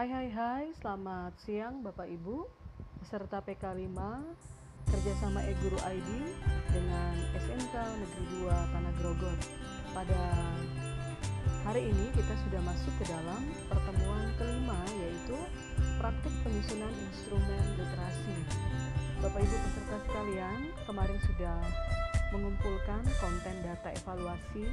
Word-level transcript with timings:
Hai 0.00 0.08
hai 0.08 0.32
hai, 0.32 0.64
selamat 0.80 1.36
siang 1.44 1.84
Bapak 1.84 2.08
Ibu 2.08 2.48
Peserta 3.04 3.44
PK5 3.44 4.00
Kerjasama 4.88 5.44
e-guru 5.44 5.76
ID 5.76 6.08
dengan 6.72 7.12
SMK 7.36 7.74
Negeri 8.00 8.24
2 8.40 8.48
Tanah 8.48 8.94
Grogol. 8.96 9.36
Pada 9.92 10.24
hari 11.68 11.92
ini 11.92 12.08
kita 12.16 12.32
sudah 12.32 12.64
masuk 12.64 12.96
ke 12.96 13.12
dalam 13.12 13.44
pertemuan 13.68 14.24
kelima 14.40 14.80
yaitu 15.04 15.36
praktik 16.00 16.32
penyusunan 16.48 16.96
instrumen 17.12 17.64
literasi. 17.76 18.36
Bapak 19.20 19.44
Ibu 19.44 19.56
peserta 19.68 19.96
sekalian, 20.08 20.60
kemarin 20.88 21.20
sudah 21.28 21.60
mengumpulkan 22.32 23.04
konten 23.20 23.56
data 23.60 23.92
evaluasi 23.92 24.64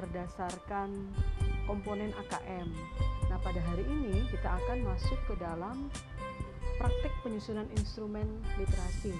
berdasarkan 0.00 1.12
komponen 1.68 2.16
AKM 2.24 2.72
Nah, 3.32 3.40
pada 3.40 3.64
hari 3.64 3.88
ini 3.88 4.28
kita 4.28 4.60
akan 4.60 4.84
masuk 4.84 5.16
ke 5.24 5.40
dalam 5.40 5.88
praktik 6.76 7.16
penyusunan 7.24 7.64
instrumen 7.80 8.28
literasi. 8.60 9.16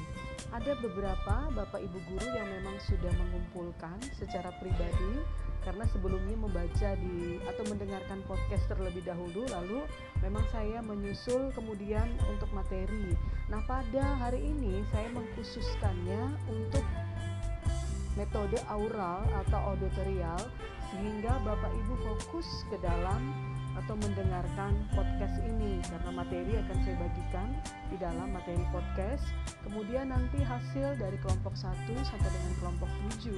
Ada 0.53 0.77
beberapa 0.85 1.49
Bapak 1.57 1.81
Ibu 1.81 1.97
guru 2.13 2.29
yang 2.37 2.45
memang 2.45 2.77
sudah 2.85 3.09
mengumpulkan 3.09 3.97
secara 4.13 4.53
pribadi 4.61 5.25
karena 5.65 5.89
sebelumnya 5.89 6.37
membaca 6.37 6.93
di 7.01 7.41
atau 7.41 7.65
mendengarkan 7.73 8.21
podcast 8.29 8.69
terlebih 8.69 9.01
dahulu 9.01 9.49
lalu 9.49 9.81
memang 10.21 10.45
saya 10.53 10.85
menyusul 10.85 11.49
kemudian 11.57 12.05
untuk 12.29 12.53
materi. 12.53 13.17
Nah, 13.49 13.65
pada 13.65 14.05
hari 14.21 14.45
ini 14.45 14.85
saya 14.93 15.09
mengkhususkannya 15.09 16.37
untuk 16.53 16.85
metode 18.13 18.61
aural 18.69 19.25
atau 19.49 19.73
auditorial 19.73 20.53
sehingga 20.93 21.33
Bapak 21.49 21.73
Ibu 21.73 21.95
fokus 22.05 22.69
ke 22.69 22.77
dalam 22.85 23.52
atau 23.79 23.95
mendengarkan 23.97 24.73
podcast 24.93 25.37
ini 25.45 25.81
karena 25.89 26.11
materi 26.13 26.53
akan 26.61 26.77
saya 26.85 26.97
bagikan 27.01 27.49
di 27.89 27.97
dalam 27.97 28.29
materi 28.35 28.65
podcast. 28.69 29.25
Kemudian 29.65 30.13
nanti 30.13 30.41
hasil 30.45 31.01
dari 31.01 31.17
kelompok 31.25 31.57
1 31.57 31.69
sampai 31.89 32.31
dengan 32.31 32.53
kelompok 32.61 32.91
7 33.25 33.33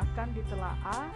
akan 0.00 0.28
ditelaah 0.36 1.08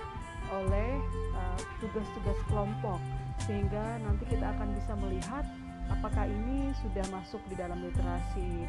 oleh 0.55 0.91
uh, 1.35 1.61
tugas-tugas 1.83 2.39
uh, 2.39 2.47
kelompok 2.47 3.01
sehingga 3.45 3.99
nanti 4.07 4.25
kita 4.31 4.47
akan 4.47 4.69
bisa 4.79 4.93
melihat 4.95 5.45
apakah 5.91 6.27
ini 6.27 6.71
sudah 6.83 7.03
masuk 7.11 7.43
di 7.51 7.55
dalam 7.59 7.79
literasi 7.83 8.67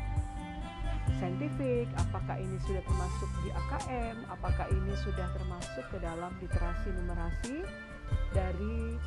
saintifik, 1.16 1.88
apakah 1.96 2.36
ini 2.36 2.60
sudah 2.68 2.84
termasuk 2.84 3.30
di 3.42 3.50
AKM, 3.56 4.28
apakah 4.28 4.68
ini 4.68 4.94
sudah 5.08 5.28
termasuk 5.32 5.86
ke 5.88 5.98
dalam 6.04 6.32
literasi 6.44 6.88
numerasi 6.92 7.56
dari 8.36 9.00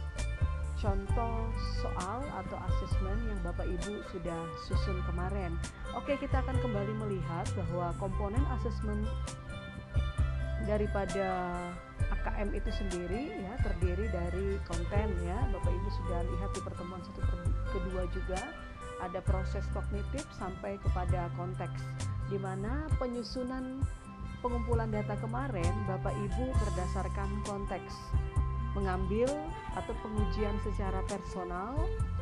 contoh 0.80 1.52
soal 1.84 2.24
atau 2.40 2.56
asesmen 2.72 3.20
yang 3.28 3.40
Bapak 3.44 3.68
Ibu 3.68 4.00
sudah 4.08 4.40
susun 4.64 4.98
kemarin. 5.04 5.52
Oke, 5.92 6.16
kita 6.16 6.40
akan 6.40 6.56
kembali 6.64 6.96
melihat 7.04 7.44
bahwa 7.52 7.92
komponen 8.00 8.40
asesmen 8.56 9.04
daripada 10.64 11.28
AKM 12.12 12.52
itu 12.56 12.70
sendiri 12.72 13.32
ya 13.44 13.52
terdiri 13.60 14.08
dari 14.08 14.56
konten 14.64 15.08
ya. 15.20 15.38
Bapak 15.52 15.68
Ibu 15.68 15.88
sudah 16.00 16.20
lihat 16.24 16.50
di 16.56 16.60
pertemuan 16.64 17.00
satu 17.04 17.20
kedua 17.76 18.02
juga 18.16 18.40
ada 19.00 19.20
proses 19.24 19.64
kognitif 19.76 20.24
sampai 20.36 20.76
kepada 20.80 21.28
konteks 21.36 21.80
di 22.28 22.36
mana 22.36 22.88
penyusunan 23.00 23.80
pengumpulan 24.40 24.88
data 24.88 25.16
kemarin 25.20 25.72
Bapak 25.84 26.12
Ibu 26.12 26.44
berdasarkan 26.56 27.28
konteks 27.44 27.92
mengambil 28.74 29.28
atau 29.74 29.94
pengujian 30.02 30.54
secara 30.62 31.02
personal, 31.06 31.74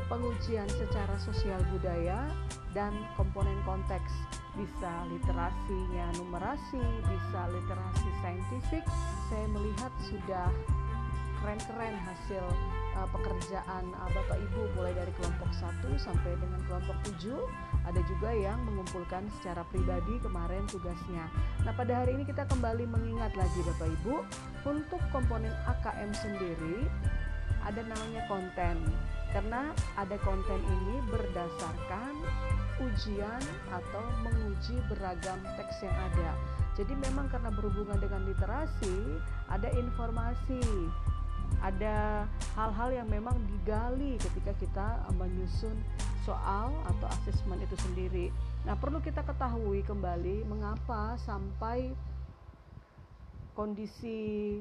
pengujian 0.09 0.69
secara 0.73 1.17
sosial 1.21 1.61
budaya, 1.73 2.29
dan 2.73 2.93
komponen 3.17 3.57
konteks. 3.65 4.13
Bisa 4.57 4.93
literasinya 5.13 6.07
numerasi, 6.19 6.83
bisa 7.07 7.41
literasi 7.53 8.11
saintifik. 8.25 8.85
Saya 9.31 9.47
melihat 9.55 9.93
sudah 10.09 10.49
keren-keren 11.39 11.95
hasil 12.03 12.45
uh, 12.99 13.09
pekerjaan 13.15 13.85
uh, 13.95 14.11
Bapak 14.11 14.39
Ibu 14.43 14.75
mulai 14.75 14.93
dari 14.95 15.13
kelompok 15.17 15.51
1 15.55 15.87
sampai 15.97 16.35
dengan 16.39 16.61
kelompok 16.67 16.99
7 17.23 17.31
ada 17.87 18.01
juga 18.05 18.31
yang 18.35 18.59
mengumpulkan 18.67 19.31
secara 19.39 19.63
pribadi 19.71 20.19
kemarin 20.21 20.67
tugasnya 20.67 21.31
nah 21.63 21.73
pada 21.73 22.03
hari 22.05 22.19
ini 22.19 22.27
kita 22.27 22.45
kembali 22.51 22.91
mengingat 22.91 23.33
lagi 23.39 23.61
Bapak 23.65 23.89
Ibu 24.03 24.15
untuk 24.69 25.01
komponen 25.09 25.53
AKM 25.65 26.13
sendiri 26.13 26.85
ada 27.65 27.81
namanya 27.85 28.23
konten 28.29 28.77
karena 29.33 29.73
ada 29.97 30.17
konten 30.25 30.61
ini 30.61 31.05
berdasarkan 31.09 32.15
ujian 32.81 33.43
atau 33.69 34.05
menguji 34.25 34.81
beragam 34.89 35.37
teks 35.57 35.85
yang 35.85 35.97
ada. 36.13 36.33
Jadi 36.79 36.95
memang 36.97 37.27
karena 37.29 37.51
berhubungan 37.51 37.99
dengan 37.99 38.23
literasi, 38.25 39.19
ada 39.51 39.69
informasi, 39.75 40.63
ada 41.59 42.25
hal-hal 42.55 43.03
yang 43.03 43.09
memang 43.11 43.35
digali 43.51 44.15
ketika 44.23 44.55
kita 44.63 44.89
menyusun 45.19 45.75
soal 46.23 46.71
atau 46.87 47.07
asesmen 47.21 47.59
itu 47.61 47.75
sendiri. 47.83 48.27
Nah, 48.63 48.79
perlu 48.79 49.03
kita 49.03 49.27
ketahui 49.27 49.83
kembali 49.83 50.47
mengapa 50.47 51.19
sampai 51.19 51.93
kondisi 53.59 54.55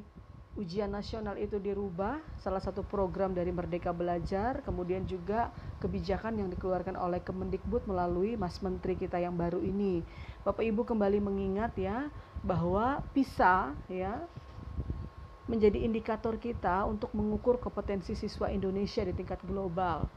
ujian 0.58 0.90
nasional 0.90 1.38
itu 1.38 1.62
dirubah, 1.62 2.18
salah 2.42 2.58
satu 2.58 2.82
program 2.82 3.30
dari 3.30 3.54
Merdeka 3.54 3.94
Belajar, 3.94 4.66
kemudian 4.66 5.06
juga 5.06 5.54
kebijakan 5.78 6.42
yang 6.42 6.50
dikeluarkan 6.50 6.98
oleh 6.98 7.22
Kemendikbud 7.22 7.86
melalui 7.86 8.34
Mas 8.34 8.58
Menteri 8.66 8.98
kita 8.98 9.22
yang 9.22 9.38
baru 9.38 9.62
ini. 9.62 10.02
Bapak 10.42 10.66
Ibu 10.66 10.82
kembali 10.82 11.22
mengingat 11.22 11.78
ya 11.78 12.10
bahwa 12.42 13.06
PISA 13.14 13.78
ya 13.86 14.18
menjadi 15.46 15.78
indikator 15.78 16.42
kita 16.42 16.90
untuk 16.90 17.14
mengukur 17.14 17.62
kompetensi 17.62 18.18
siswa 18.18 18.50
Indonesia 18.50 19.06
di 19.06 19.14
tingkat 19.14 19.46
global. 19.46 20.10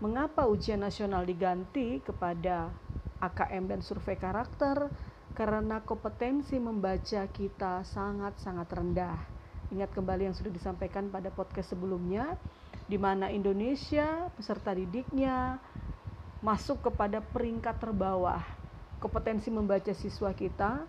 Mengapa 0.00 0.48
ujian 0.48 0.80
nasional 0.80 1.28
diganti 1.28 2.00
kepada 2.00 2.72
AKM 3.20 3.76
dan 3.76 3.80
survei 3.84 4.16
karakter? 4.16 4.88
Karena 5.36 5.84
kompetensi 5.84 6.56
membaca 6.56 7.28
kita 7.28 7.84
sangat-sangat 7.84 8.68
rendah. 8.72 9.20
Ingat 9.68 9.92
kembali 9.92 10.32
yang 10.32 10.36
sudah 10.36 10.48
disampaikan 10.48 11.12
pada 11.12 11.28
podcast 11.28 11.76
sebelumnya, 11.76 12.40
di 12.88 12.96
mana 12.96 13.28
Indonesia 13.28 14.32
peserta 14.32 14.72
didiknya 14.72 15.60
masuk 16.40 16.88
kepada 16.88 17.20
peringkat 17.20 17.76
terbawah. 17.76 18.40
Kompetensi 18.96 19.52
membaca 19.52 19.92
siswa 19.92 20.32
kita 20.32 20.88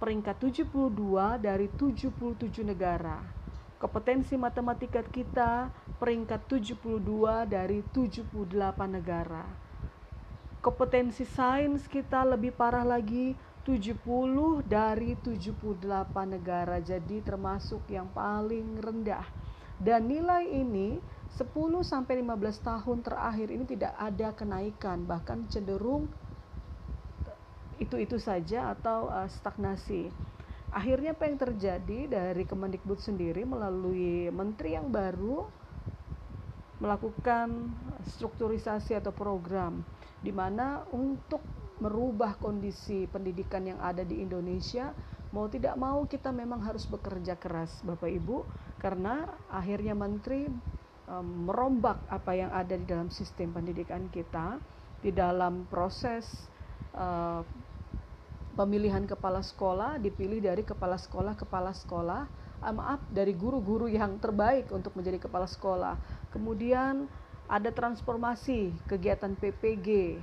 peringkat 0.00 0.40
72 0.40 1.36
dari 1.36 1.68
77 1.68 2.64
negara. 2.64 3.20
Kompetensi 3.76 4.40
matematika 4.40 5.04
kita 5.04 5.68
peringkat 6.00 6.40
72 6.48 7.44
dari 7.44 7.84
78 7.92 8.32
negara. 8.88 9.44
Kompetensi 10.58 11.22
sains 11.22 11.86
kita 11.86 12.26
lebih 12.26 12.50
parah 12.50 12.82
lagi 12.82 13.38
70 13.68 14.64
dari 14.64 15.12
78 15.20 15.84
negara 16.24 16.80
jadi 16.80 17.20
termasuk 17.20 17.84
yang 17.92 18.08
paling 18.16 18.80
rendah 18.80 19.28
dan 19.76 20.08
nilai 20.08 20.48
ini 20.48 20.96
10 21.36 21.52
sampai 21.84 22.24
15 22.24 22.64
tahun 22.64 22.98
terakhir 23.04 23.52
ini 23.52 23.68
tidak 23.68 23.92
ada 24.00 24.32
kenaikan 24.32 25.04
bahkan 25.04 25.44
cenderung 25.52 26.08
itu-itu 27.78 28.18
saja 28.18 28.74
atau 28.74 29.06
uh, 29.06 29.30
stagnasi. 29.30 30.10
Akhirnya 30.68 31.16
apa 31.16 31.24
yang 31.24 31.38
terjadi 31.40 32.00
dari 32.10 32.44
Kemendikbud 32.44 33.00
sendiri 33.00 33.46
melalui 33.48 34.28
menteri 34.28 34.76
yang 34.76 34.92
baru 34.92 35.48
melakukan 36.78 37.72
strukturisasi 38.18 38.98
atau 38.98 39.10
program 39.10 39.80
di 40.20 40.30
mana 40.34 40.84
untuk 40.92 41.40
merubah 41.78 42.34
kondisi 42.38 43.06
pendidikan 43.10 43.62
yang 43.66 43.78
ada 43.78 44.02
di 44.02 44.18
Indonesia 44.18 44.90
mau 45.30 45.46
tidak 45.46 45.76
mau 45.76 46.08
kita 46.08 46.32
memang 46.32 46.64
harus 46.64 46.88
bekerja 46.88 47.36
keras 47.36 47.70
Bapak 47.84 48.08
Ibu 48.08 48.42
karena 48.80 49.28
akhirnya 49.52 49.92
menteri 49.92 50.48
um, 51.08 51.48
merombak 51.48 52.00
apa 52.08 52.32
yang 52.32 52.50
ada 52.50 52.74
di 52.74 52.86
dalam 52.88 53.12
sistem 53.12 53.52
pendidikan 53.52 54.08
kita 54.08 54.56
di 55.04 55.12
dalam 55.12 55.68
proses 55.68 56.26
uh, 56.96 57.44
pemilihan 58.58 59.06
kepala 59.06 59.44
sekolah 59.44 60.02
dipilih 60.02 60.42
dari 60.42 60.66
kepala 60.66 60.98
sekolah 60.98 61.36
kepala 61.38 61.70
sekolah 61.76 62.22
uh, 62.64 62.74
maaf 62.74 63.00
dari 63.12 63.36
guru-guru 63.36 63.86
yang 63.86 64.16
terbaik 64.18 64.72
untuk 64.74 64.96
menjadi 64.98 65.22
kepala 65.22 65.46
sekolah. 65.46 65.94
Kemudian 66.34 67.06
ada 67.48 67.72
transformasi 67.72 68.74
kegiatan 68.84 69.32
PPG 69.38 70.18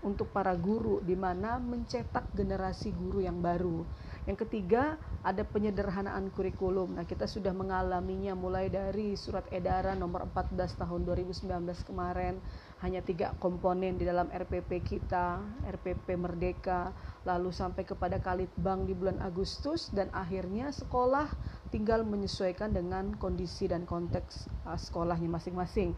untuk 0.00 0.32
para 0.32 0.56
guru 0.56 1.04
di 1.04 1.14
mana 1.14 1.60
mencetak 1.60 2.32
generasi 2.32 2.92
guru 2.92 3.20
yang 3.20 3.40
baru. 3.44 3.84
Yang 4.28 4.46
ketiga, 4.46 5.00
ada 5.24 5.44
penyederhanaan 5.44 6.28
kurikulum. 6.32 6.96
Nah, 6.96 7.08
kita 7.08 7.24
sudah 7.24 7.52
mengalaminya 7.56 8.36
mulai 8.36 8.68
dari 8.68 9.16
surat 9.16 9.44
edaran 9.48 9.96
nomor 9.96 10.28
14 10.28 10.76
tahun 10.76 11.08
2019 11.08 11.48
kemarin, 11.88 12.36
hanya 12.84 13.00
tiga 13.00 13.32
komponen 13.40 13.96
di 13.96 14.04
dalam 14.04 14.28
RPP 14.28 14.84
kita, 14.84 15.40
RPP 15.68 16.16
Merdeka, 16.16 16.92
lalu 17.24 17.52
sampai 17.52 17.84
kepada 17.84 18.20
Kalitbang 18.20 18.88
di 18.88 18.96
bulan 18.96 19.20
Agustus, 19.24 19.92
dan 19.92 20.12
akhirnya 20.12 20.72
sekolah 20.72 21.28
tinggal 21.68 22.04
menyesuaikan 22.04 22.72
dengan 22.72 23.16
kondisi 23.16 23.68
dan 23.68 23.88
konteks 23.88 24.48
uh, 24.68 24.76
sekolahnya 24.76 25.28
masing-masing. 25.28 25.92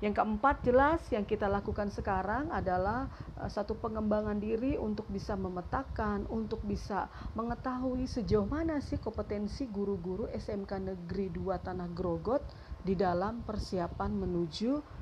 Yang 0.00 0.16
keempat 0.16 0.64
jelas 0.64 1.04
yang 1.12 1.28
kita 1.28 1.44
lakukan 1.44 1.92
sekarang 1.92 2.48
adalah 2.48 3.04
uh, 3.36 3.44
satu 3.52 3.76
pengembangan 3.76 4.40
diri 4.40 4.80
untuk 4.80 5.04
bisa 5.12 5.36
memetakan, 5.36 6.24
untuk 6.32 6.64
bisa 6.64 7.12
mengetahui 7.36 8.08
sejauh 8.08 8.48
mana 8.48 8.80
sih 8.80 8.96
kompetensi 8.96 9.68
guru-guru 9.68 10.24
SMK 10.32 10.72
Negeri 10.80 11.28
2 11.36 11.52
Tanah 11.60 11.88
Grogot 11.92 12.40
di 12.80 12.96
dalam 12.96 13.44
persiapan 13.44 14.10
menuju 14.16 15.00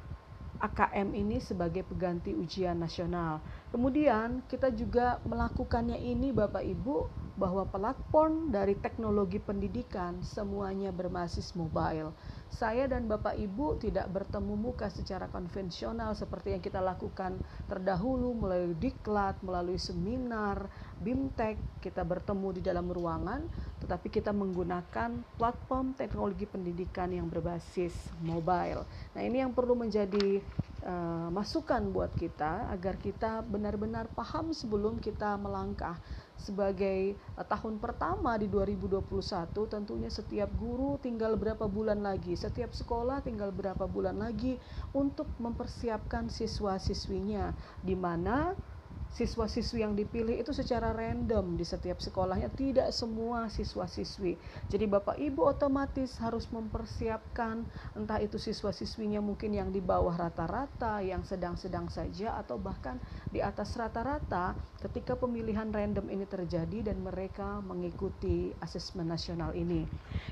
AKM 0.58 1.14
ini 1.14 1.38
sebagai 1.38 1.86
pengganti 1.86 2.34
ujian 2.34 2.74
nasional. 2.82 3.38
Kemudian 3.70 4.42
kita 4.50 4.74
juga 4.74 5.22
melakukannya 5.22 5.94
ini 5.94 6.34
Bapak 6.34 6.66
Ibu 6.66 7.06
bahwa 7.38 7.62
platform 7.70 8.50
dari 8.50 8.74
teknologi 8.74 9.38
pendidikan 9.38 10.18
semuanya 10.26 10.90
berbasis 10.90 11.54
mobile 11.54 12.10
saya 12.48 12.88
dan 12.88 13.04
Bapak 13.04 13.36
Ibu 13.36 13.76
tidak 13.76 14.08
bertemu 14.08 14.56
muka 14.56 14.88
secara 14.88 15.28
konvensional 15.28 16.16
seperti 16.16 16.56
yang 16.56 16.64
kita 16.64 16.80
lakukan 16.80 17.36
terdahulu 17.68 18.32
melalui 18.32 18.72
diklat, 18.72 19.36
melalui 19.44 19.76
seminar, 19.76 20.64
bimtek, 20.96 21.60
kita 21.84 22.00
bertemu 22.08 22.48
di 22.56 22.62
dalam 22.64 22.88
ruangan, 22.88 23.44
tetapi 23.84 24.08
kita 24.08 24.32
menggunakan 24.32 25.22
platform 25.36 25.92
teknologi 25.92 26.48
pendidikan 26.48 27.12
yang 27.12 27.28
berbasis 27.28 27.92
mobile. 28.24 28.88
Nah, 29.12 29.20
ini 29.20 29.44
yang 29.44 29.52
perlu 29.52 29.76
menjadi 29.76 30.40
uh, 30.84 31.28
masukan 31.32 31.90
buat 31.90 32.12
kita 32.14 32.70
agar 32.70 32.98
kita 33.00 33.42
benar-benar 33.46 34.06
paham 34.12 34.54
sebelum 34.54 35.02
kita 35.02 35.34
melangkah. 35.40 35.98
Sebagai 36.38 37.18
uh, 37.34 37.42
tahun 37.42 37.82
pertama 37.82 38.38
di 38.38 38.46
2021 38.46 39.02
tentunya 39.66 40.10
setiap 40.12 40.50
guru 40.54 41.00
tinggal 41.02 41.34
berapa 41.34 41.66
bulan 41.66 42.04
lagi, 42.04 42.38
setiap 42.38 42.70
sekolah 42.70 43.24
tinggal 43.26 43.50
berapa 43.50 43.88
bulan 43.90 44.22
lagi 44.22 44.60
untuk 44.94 45.26
mempersiapkan 45.42 46.30
siswa-siswinya. 46.30 47.50
Di 47.82 47.98
mana 47.98 48.54
siswa-siswi 49.08 49.80
yang 49.82 49.96
dipilih 49.96 50.36
itu 50.36 50.52
secara 50.52 50.92
random 50.92 51.56
di 51.56 51.64
setiap 51.64 51.98
sekolahnya. 51.98 52.52
Tidak 52.52 52.88
semua 52.92 53.48
siswa-siswi. 53.48 54.36
Jadi 54.68 54.84
bapak 54.84 55.16
ibu 55.16 55.48
otomatis 55.48 56.20
harus 56.20 56.48
mempersiapkan 56.52 57.64
entah 57.96 58.20
itu 58.20 58.36
siswa-siswinya 58.36 59.24
mungkin 59.24 59.56
yang 59.56 59.72
di 59.72 59.80
bawah 59.80 60.14
rata-rata 60.14 61.00
yang 61.00 61.24
sedang-sedang 61.24 61.88
saja 61.88 62.36
atau 62.36 62.60
bahkan 62.60 63.00
di 63.32 63.40
atas 63.40 63.74
rata-rata 63.74 64.54
ketika 64.78 65.18
pemilihan 65.18 65.72
random 65.72 66.06
ini 66.12 66.28
terjadi 66.28 66.92
dan 66.92 67.02
mereka 67.02 67.58
mengikuti 67.64 68.54
asesmen 68.62 69.10
nasional 69.10 69.50
ini. 69.56 69.88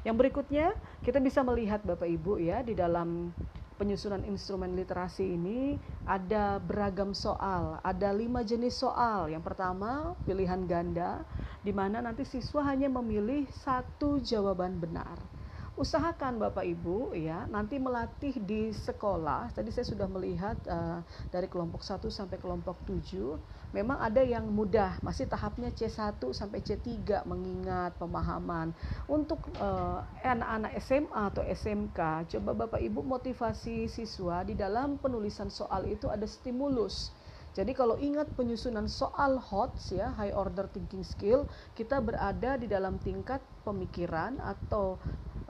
Yang 0.06 0.16
berikutnya 0.22 0.76
kita 1.02 1.18
bisa 1.18 1.42
melihat 1.42 1.82
bapak 1.82 2.06
ibu 2.06 2.38
ya 2.38 2.62
di 2.62 2.78
dalam 2.78 3.34
penyusunan 3.76 4.24
instrumen 4.24 4.72
literasi 4.74 5.36
ini 5.36 5.76
ada 6.08 6.56
beragam 6.58 7.12
soal, 7.12 7.78
ada 7.84 8.10
lima 8.10 8.40
jenis 8.42 8.80
soal. 8.80 9.28
Yang 9.28 9.44
pertama 9.44 10.16
pilihan 10.24 10.64
ganda, 10.64 11.22
di 11.60 11.70
mana 11.70 12.00
nanti 12.00 12.24
siswa 12.24 12.64
hanya 12.72 12.88
memilih 12.88 13.46
satu 13.52 14.18
jawaban 14.18 14.80
benar 14.80 15.35
usahakan 15.76 16.40
Bapak 16.40 16.64
Ibu 16.64 17.12
ya 17.12 17.44
nanti 17.52 17.76
melatih 17.76 18.32
di 18.40 18.72
sekolah. 18.72 19.52
Tadi 19.52 19.68
saya 19.68 19.84
sudah 19.84 20.08
melihat 20.08 20.56
uh, 20.64 21.04
dari 21.28 21.46
kelompok 21.52 21.84
1 21.84 22.00
sampai 22.08 22.40
kelompok 22.40 22.80
7 22.88 23.36
memang 23.76 24.00
ada 24.00 24.24
yang 24.24 24.48
mudah, 24.48 24.96
masih 25.04 25.28
tahapnya 25.28 25.68
C1 25.76 26.16
sampai 26.32 26.64
C3 26.64 27.28
mengingat 27.28 27.92
pemahaman. 28.00 28.72
Untuk 29.04 29.52
uh, 29.60 30.00
anak-anak 30.24 30.80
SMA 30.80 31.22
atau 31.28 31.44
SMK, 31.44 32.00
coba 32.32 32.50
Bapak 32.64 32.80
Ibu 32.80 33.04
motivasi 33.04 33.84
siswa 33.92 34.40
di 34.48 34.56
dalam 34.56 34.96
penulisan 34.96 35.52
soal 35.52 35.92
itu 35.92 36.08
ada 36.08 36.24
stimulus. 36.24 37.12
Jadi 37.56 37.72
kalau 37.72 37.96
ingat 37.96 38.28
penyusunan 38.36 38.84
soal 38.84 39.40
HOTS 39.40 39.96
ya, 39.96 40.12
high 40.12 40.32
order 40.32 40.68
thinking 40.72 41.00
skill, 41.00 41.48
kita 41.72 42.04
berada 42.04 42.60
di 42.60 42.68
dalam 42.68 43.00
tingkat 43.00 43.40
pemikiran 43.64 44.36
atau 44.44 45.00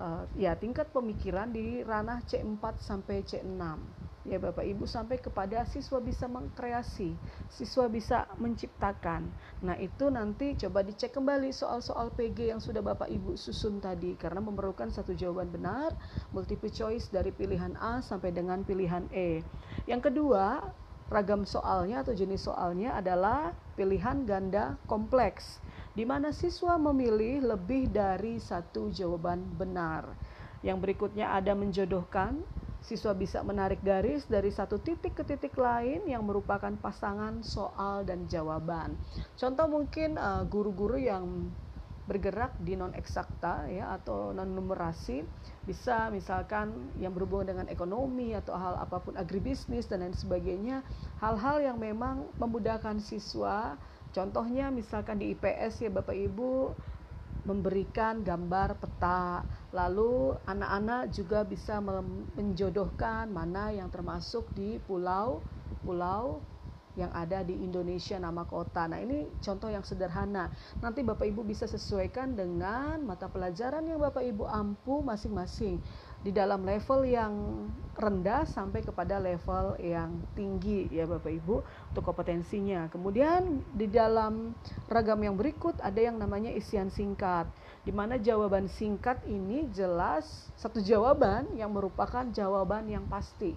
uh, 0.01 0.25
ya 0.37 0.57
tingkat 0.57 0.89
pemikiran 0.93 1.53
di 1.53 1.85
ranah 1.85 2.23
C4 2.25 2.63
sampai 2.81 3.25
C6 3.25 3.61
ya 4.27 4.43
Bapak 4.43 4.67
Ibu 4.67 4.85
sampai 4.91 5.23
kepada 5.23 5.63
siswa 5.71 6.03
bisa 6.03 6.27
mengkreasi, 6.27 7.15
siswa 7.47 7.87
bisa 7.87 8.27
menciptakan. 8.43 9.23
Nah, 9.63 9.79
itu 9.79 10.11
nanti 10.11 10.59
coba 10.59 10.83
dicek 10.83 11.15
kembali 11.15 11.55
soal-soal 11.55 12.11
PG 12.11 12.51
yang 12.51 12.59
sudah 12.59 12.83
Bapak 12.83 13.07
Ibu 13.07 13.39
susun 13.39 13.79
tadi 13.79 14.19
karena 14.19 14.43
memerlukan 14.43 14.91
satu 14.91 15.15
jawaban 15.15 15.55
benar, 15.55 15.95
multiple 16.35 16.71
choice 16.75 17.07
dari 17.09 17.31
pilihan 17.31 17.79
A 17.79 18.03
sampai 18.03 18.35
dengan 18.35 18.67
pilihan 18.67 19.07
E. 19.15 19.47
Yang 19.87 20.11
kedua, 20.11 20.75
ragam 21.07 21.47
soalnya 21.47 22.03
atau 22.03 22.11
jenis 22.11 22.51
soalnya 22.51 22.99
adalah 22.99 23.55
pilihan 23.79 24.27
ganda 24.27 24.75
kompleks 24.91 25.63
di 25.97 26.05
mana 26.05 26.29
siswa 26.29 26.77
memilih 26.77 27.57
lebih 27.57 27.89
dari 27.89 28.37
satu 28.37 28.93
jawaban 28.93 29.41
benar. 29.57 30.05
Yang 30.61 30.79
berikutnya 30.85 31.33
ada 31.33 31.57
menjodohkan, 31.57 32.45
siswa 32.85 33.17
bisa 33.17 33.41
menarik 33.41 33.81
garis 33.81 34.29
dari 34.29 34.53
satu 34.53 34.77
titik 34.77 35.17
ke 35.17 35.25
titik 35.25 35.57
lain 35.57 36.05
yang 36.05 36.21
merupakan 36.29 36.77
pasangan 36.77 37.41
soal 37.41 38.05
dan 38.05 38.29
jawaban. 38.29 39.01
Contoh 39.41 39.65
mungkin 39.73 40.21
eh, 40.21 40.45
guru-guru 40.45 41.01
yang 41.01 41.49
bergerak 42.07 42.55
di 42.63 42.79
non 42.79 42.95
eksakta 42.95 43.67
ya 43.67 43.99
atau 43.99 44.31
non 44.31 44.47
numerasi 44.47 45.27
bisa 45.67 46.07
misalkan 46.15 46.95
yang 47.03 47.11
berhubungan 47.11 47.51
dengan 47.51 47.67
ekonomi 47.67 48.31
atau 48.31 48.55
hal 48.55 48.79
apa 48.79 49.03
pun 49.03 49.19
agribisnis 49.19 49.91
dan 49.91 50.07
lain 50.07 50.15
sebagainya 50.15 50.87
hal-hal 51.19 51.59
yang 51.59 51.83
memang 51.83 52.31
memudahkan 52.39 53.03
siswa 53.03 53.75
Contohnya 54.15 54.71
misalkan 54.75 55.21
di 55.21 55.33
IPS 55.33 55.87
ya 55.87 55.91
Bapak 55.93 56.15
Ibu 56.15 56.75
memberikan 57.47 58.27
gambar 58.27 58.75
peta, 58.83 59.47
lalu 59.71 60.35
anak-anak 60.51 61.15
juga 61.15 61.47
bisa 61.47 61.79
menjodohkan 62.35 63.31
mana 63.31 63.71
yang 63.71 63.87
termasuk 63.87 64.51
di 64.51 64.83
pulau-pulau 64.83 66.43
yang 66.97 67.13
ada 67.13 67.45
di 67.45 67.53
Indonesia 67.61 68.17
nama 68.17 68.43
kota. 68.49 68.89
Nah, 68.89 68.99
ini 68.99 69.29
contoh 69.45 69.69
yang 69.69 69.85
sederhana. 69.85 70.49
Nanti 70.81 71.05
Bapak 71.05 71.29
Ibu 71.29 71.45
bisa 71.45 71.69
sesuaikan 71.69 72.33
dengan 72.33 73.05
mata 73.05 73.29
pelajaran 73.29 73.85
yang 73.85 74.01
Bapak 74.01 74.25
Ibu 74.25 74.49
ampu 74.49 75.05
masing-masing 75.05 75.79
di 76.27 76.35
dalam 76.35 76.67
level 76.67 77.07
yang 77.07 77.33
rendah 77.95 78.43
sampai 78.51 78.83
kepada 78.83 79.23
level 79.23 79.79
yang 79.79 80.11
tinggi 80.35 80.91
ya 80.91 81.07
Bapak 81.07 81.31
Ibu 81.31 81.63
untuk 81.95 82.03
kompetensinya. 82.03 82.91
Kemudian 82.91 83.63
di 83.79 83.87
dalam 83.87 84.51
ragam 84.91 85.23
yang 85.23 85.39
berikut 85.39 85.79
ada 85.79 86.03
yang 86.03 86.19
namanya 86.19 86.51
isian 86.51 86.91
singkat 86.91 87.47
di 87.87 87.95
mana 87.95 88.19
jawaban 88.19 88.67
singkat 88.67 89.23
ini 89.31 89.71
jelas 89.71 90.51
satu 90.59 90.83
jawaban 90.83 91.47
yang 91.55 91.71
merupakan 91.71 92.27
jawaban 92.35 92.91
yang 92.91 93.07
pasti. 93.07 93.55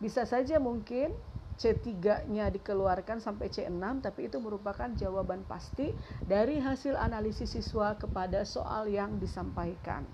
Bisa 0.00 0.24
saja 0.24 0.56
mungkin 0.56 1.12
C3-nya 1.60 2.48
dikeluarkan 2.54 3.20
sampai 3.20 3.52
C6 3.52 4.00
tapi 4.00 4.32
itu 4.32 4.40
merupakan 4.40 4.88
jawaban 4.96 5.44
pasti 5.44 5.92
dari 6.24 6.56
hasil 6.56 6.96
analisis 6.96 7.52
siswa 7.52 8.00
kepada 8.00 8.48
soal 8.48 8.88
yang 8.88 9.20
disampaikan. 9.20 10.08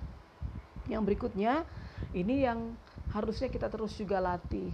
Yang 0.89 1.03
berikutnya 1.05 1.65
ini 2.15 2.47
yang 2.47 2.75
harusnya 3.11 3.51
kita 3.51 3.71
terus 3.71 3.95
juga 3.99 4.19
latih. 4.19 4.71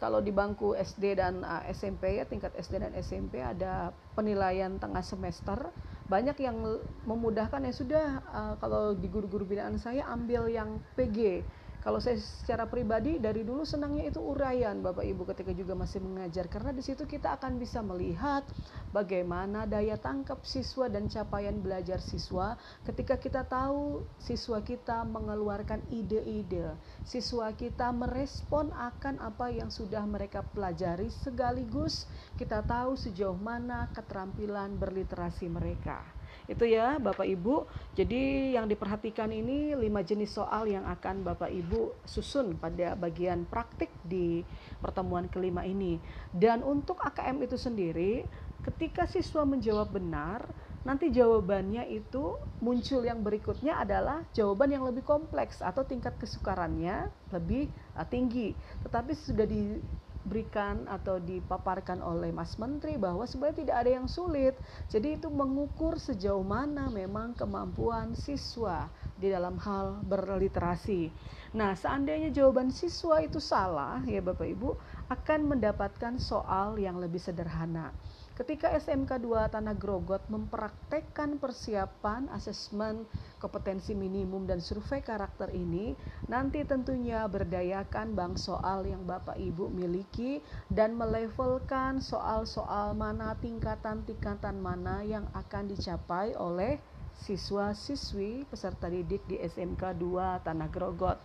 Kalau 0.00 0.24
di 0.24 0.32
bangku 0.32 0.72
SD 0.72 1.20
dan 1.20 1.44
uh, 1.44 1.60
SMP 1.68 2.16
ya 2.16 2.24
tingkat 2.24 2.56
SD 2.56 2.80
dan 2.80 2.92
SMP 2.96 3.44
ada 3.44 3.92
penilaian 4.16 4.80
tengah 4.80 5.04
semester 5.04 5.68
banyak 6.10 6.42
yang 6.42 6.58
memudahkan 7.06 7.62
ya 7.62 7.70
sudah 7.70 8.06
uh, 8.34 8.54
kalau 8.58 8.98
di 8.98 9.06
guru-guru 9.06 9.46
binaan 9.46 9.78
saya 9.78 10.08
ambil 10.10 10.50
yang 10.50 10.82
PG 10.98 11.46
kalau 11.80 11.96
saya 11.96 12.20
secara 12.20 12.68
pribadi 12.68 13.16
dari 13.16 13.40
dulu 13.40 13.64
senangnya 13.64 14.04
itu 14.12 14.20
uraian 14.20 14.76
Bapak 14.84 15.00
Ibu 15.00 15.24
ketika 15.32 15.52
juga 15.56 15.72
masih 15.72 16.04
mengajar 16.04 16.44
karena 16.52 16.76
di 16.76 16.84
situ 16.84 17.08
kita 17.08 17.32
akan 17.40 17.56
bisa 17.56 17.80
melihat 17.80 18.44
bagaimana 18.92 19.64
daya 19.64 19.96
tangkap 19.96 20.44
siswa 20.44 20.92
dan 20.92 21.08
capaian 21.08 21.56
belajar 21.56 22.04
siswa 22.04 22.60
ketika 22.84 23.16
kita 23.16 23.48
tahu 23.48 24.04
siswa 24.20 24.60
kita 24.60 25.08
mengeluarkan 25.08 25.80
ide-ide, 25.88 26.76
siswa 27.00 27.48
kita 27.56 27.88
merespon 27.96 28.68
akan 28.76 29.16
apa 29.24 29.48
yang 29.48 29.72
sudah 29.72 30.04
mereka 30.04 30.44
pelajari 30.44 31.08
sekaligus 31.08 32.04
kita 32.36 32.60
tahu 32.60 32.92
sejauh 32.92 33.36
mana 33.40 33.88
keterampilan 33.96 34.76
berliterasi 34.76 35.48
mereka. 35.48 36.19
Itu 36.50 36.66
ya 36.66 36.98
Bapak 36.98 37.30
Ibu. 37.30 37.70
Jadi 37.94 38.52
yang 38.58 38.66
diperhatikan 38.66 39.30
ini 39.30 39.78
lima 39.78 40.02
jenis 40.02 40.34
soal 40.34 40.66
yang 40.66 40.82
akan 40.82 41.22
Bapak 41.22 41.46
Ibu 41.46 42.02
susun 42.02 42.58
pada 42.58 42.98
bagian 42.98 43.46
praktik 43.46 43.94
di 44.02 44.42
pertemuan 44.82 45.30
kelima 45.30 45.62
ini. 45.62 46.02
Dan 46.34 46.66
untuk 46.66 46.98
AKM 46.98 47.38
itu 47.46 47.54
sendiri, 47.54 48.26
ketika 48.66 49.06
siswa 49.06 49.46
menjawab 49.46 49.94
benar, 49.94 50.42
nanti 50.82 51.12
jawabannya 51.12 51.86
itu 51.92 52.40
muncul 52.64 53.04
yang 53.04 53.20
berikutnya 53.20 53.84
adalah 53.84 54.24
jawaban 54.32 54.72
yang 54.72 54.84
lebih 54.88 55.04
kompleks 55.04 55.60
atau 55.60 55.84
tingkat 55.84 56.16
kesukarannya 56.16 57.12
lebih 57.30 57.68
uh, 57.94 58.06
tinggi. 58.08 58.56
Tetapi 58.82 59.12
sudah 59.12 59.44
di 59.44 59.78
diberikan 60.20 60.84
atau 60.84 61.16
dipaparkan 61.16 62.04
oleh 62.04 62.28
Mas 62.28 62.60
Menteri 62.60 63.00
bahwa 63.00 63.24
sebenarnya 63.24 63.64
tidak 63.64 63.76
ada 63.80 63.90
yang 63.90 64.06
sulit. 64.06 64.54
Jadi 64.92 65.16
itu 65.16 65.32
mengukur 65.32 65.96
sejauh 65.96 66.44
mana 66.44 66.92
memang 66.92 67.32
kemampuan 67.32 68.12
siswa 68.12 68.92
di 69.16 69.32
dalam 69.32 69.56
hal 69.60 70.04
berliterasi. 70.04 71.08
Nah, 71.56 71.72
seandainya 71.74 72.30
jawaban 72.30 72.70
siswa 72.70 73.18
itu 73.24 73.40
salah, 73.40 74.00
ya 74.04 74.20
Bapak 74.20 74.46
Ibu 74.46 74.76
akan 75.10 75.40
mendapatkan 75.56 76.14
soal 76.20 76.76
yang 76.78 77.00
lebih 77.00 77.18
sederhana. 77.18 77.90
Ketika 78.40 78.72
SMK 78.72 79.20
2 79.20 79.52
Tanah 79.52 79.76
Grogot 79.76 80.24
mempraktekkan 80.32 81.36
persiapan 81.36 82.24
asesmen 82.32 83.04
kompetensi 83.36 83.92
minimum 83.92 84.48
dan 84.48 84.64
survei 84.64 85.04
karakter 85.04 85.52
ini, 85.52 85.92
nanti 86.24 86.64
tentunya 86.64 87.28
berdayakan 87.28 88.16
bank 88.16 88.40
soal 88.40 88.88
yang 88.88 89.04
Bapak 89.04 89.36
Ibu 89.36 89.68
miliki 89.68 90.40
dan 90.72 90.96
melevelkan 90.96 92.00
soal-soal 92.00 92.96
mana 92.96 93.36
tingkatan-tingkatan 93.44 94.56
mana 94.56 95.04
yang 95.04 95.28
akan 95.36 95.68
dicapai 95.68 96.32
oleh 96.32 96.80
siswa-siswi 97.20 98.48
peserta 98.48 98.88
didik 98.88 99.20
di 99.28 99.36
SMK 99.36 100.00
2 100.00 100.48
Tanah 100.48 100.68
Grogot. 100.72 101.20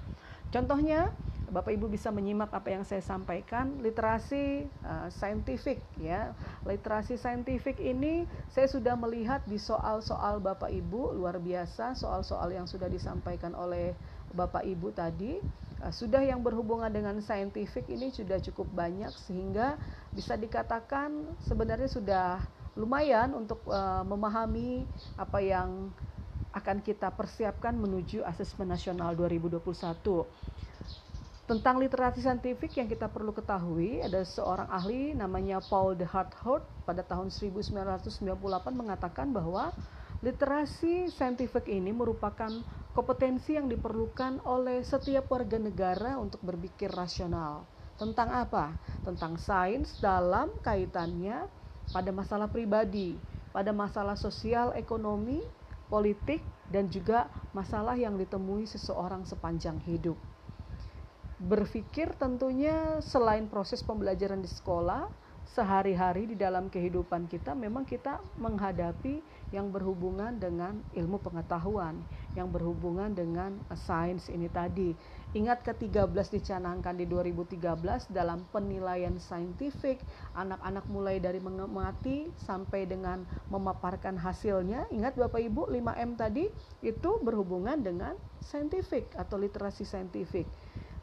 Contohnya, 0.51 1.15
Bapak 1.46 1.78
Ibu 1.78 1.94
bisa 1.94 2.10
menyimak 2.10 2.50
apa 2.50 2.74
yang 2.74 2.82
saya 2.82 3.06
sampaikan. 3.06 3.78
Literasi 3.82 4.66
uh, 4.82 5.08
saintifik 5.14 5.78
ya. 6.02 6.34
Literasi 6.66 7.22
saintifik 7.22 7.78
ini 7.78 8.25
saya 8.50 8.66
sudah 8.66 8.98
melihat 8.98 9.46
di 9.46 9.62
soal-soal 9.62 10.42
Bapak 10.42 10.74
Ibu 10.74 11.14
luar 11.14 11.38
biasa 11.38 11.94
soal-soal 11.94 12.50
yang 12.50 12.66
sudah 12.66 12.90
disampaikan 12.90 13.54
oleh 13.54 13.94
Bapak 14.34 14.66
Ibu 14.66 14.90
tadi. 14.98 15.38
Uh, 15.86 15.94
sudah 15.94 16.25
yang 16.25 16.42
berhubungan 16.42 16.90
dengan 16.90 17.22
saintifik 17.22 17.86
ini 17.94 18.10
sudah 18.10 18.42
cukup 18.42 18.66
banyak 18.74 19.14
sehingga 19.14 19.78
bisa 20.10 20.34
dikatakan 20.34 21.30
sebenarnya 21.46 21.90
sudah 21.92 22.28
lumayan 22.74 23.38
untuk 23.38 23.62
uh, 23.70 24.02
memahami 24.02 24.84
apa 25.16 25.40
yang 25.40 25.94
akan 26.56 26.80
kita 26.80 27.12
persiapkan 27.12 27.75
menuju 27.75 28.24
asesmen 28.24 28.72
nasional 28.72 29.12
2021 29.12 29.60
tentang 31.46 31.78
literasi 31.78 32.25
saintifik 32.25 32.74
yang 32.74 32.90
kita 32.90 33.06
perlu 33.06 33.30
ketahui 33.30 34.02
ada 34.02 34.25
seorang 34.25 34.66
ahli 34.66 35.14
namanya 35.14 35.62
Paul 35.62 35.94
de 35.94 36.02
Harthout 36.02 36.66
pada 36.90 37.06
tahun 37.06 37.30
1998 37.30 38.25
mengatakan 38.74 39.30
bahwa 39.30 39.70
literasi 40.25 41.14
saintifik 41.14 41.70
ini 41.70 41.94
merupakan 41.94 42.50
kompetensi 42.98 43.62
yang 43.62 43.70
diperlukan 43.70 44.42
oleh 44.42 44.82
setiap 44.82 45.30
warga 45.30 45.62
negara 45.62 46.18
untuk 46.18 46.42
berpikir 46.42 46.90
rasional. 46.90 47.62
Tentang 48.02 48.34
apa? 48.34 48.74
Tentang 49.06 49.38
sains 49.38 50.02
dalam 50.02 50.50
kaitannya 50.66 51.46
pada 51.94 52.10
masalah 52.10 52.50
pribadi, 52.50 53.22
pada 53.54 53.70
masalah 53.70 54.18
sosial, 54.18 54.74
ekonomi, 54.74 55.46
politik, 55.94 56.42
dan 56.74 56.90
juga 56.90 57.30
masalah 57.54 57.94
yang 57.94 58.18
ditemui 58.18 58.66
seseorang 58.66 59.30
sepanjang 59.30 59.78
hidup 59.86 60.18
berpikir 61.36 62.15
tentunya 62.15 63.04
selain 63.04 63.51
proses 63.51 63.84
pembelajaran 63.84 64.39
di 64.39 64.48
sekolah 64.48 65.12
sehari-hari 65.46 66.25
di 66.25 66.36
dalam 66.36 66.74
kehidupan 66.74 67.30
kita 67.30 67.54
memang 67.54 67.86
kita 67.86 68.18
menghadapi 68.42 69.22
yang 69.54 69.70
berhubungan 69.70 70.36
dengan 70.42 70.82
ilmu 70.98 71.22
pengetahuan 71.22 72.01
yang 72.34 72.50
berhubungan 72.50 73.13
dengan 73.13 73.56
sains 73.77 74.27
ini 74.27 74.50
tadi. 74.50 74.92
Ingat 75.36 75.63
ke-13 75.63 76.12
dicanangkan 76.12 76.98
di 76.98 77.06
2013 77.08 77.62
dalam 78.12 78.44
penilaian 78.51 79.15
saintifik 79.20 80.01
anak-anak 80.36 80.84
mulai 80.92 81.22
dari 81.22 81.39
mengamati 81.39 82.32
sampai 82.42 82.88
dengan 82.88 83.24
memaparkan 83.51 84.18
hasilnya. 84.18 84.88
Ingat 84.92 85.15
Bapak 85.15 85.39
Ibu 85.39 85.72
5M 85.72 86.20
tadi 86.20 86.48
itu 86.84 87.12
berhubungan 87.22 87.80
dengan 87.80 88.15
saintifik 88.42 89.13
atau 89.15 89.39
literasi 89.39 89.88
saintifik 89.88 90.48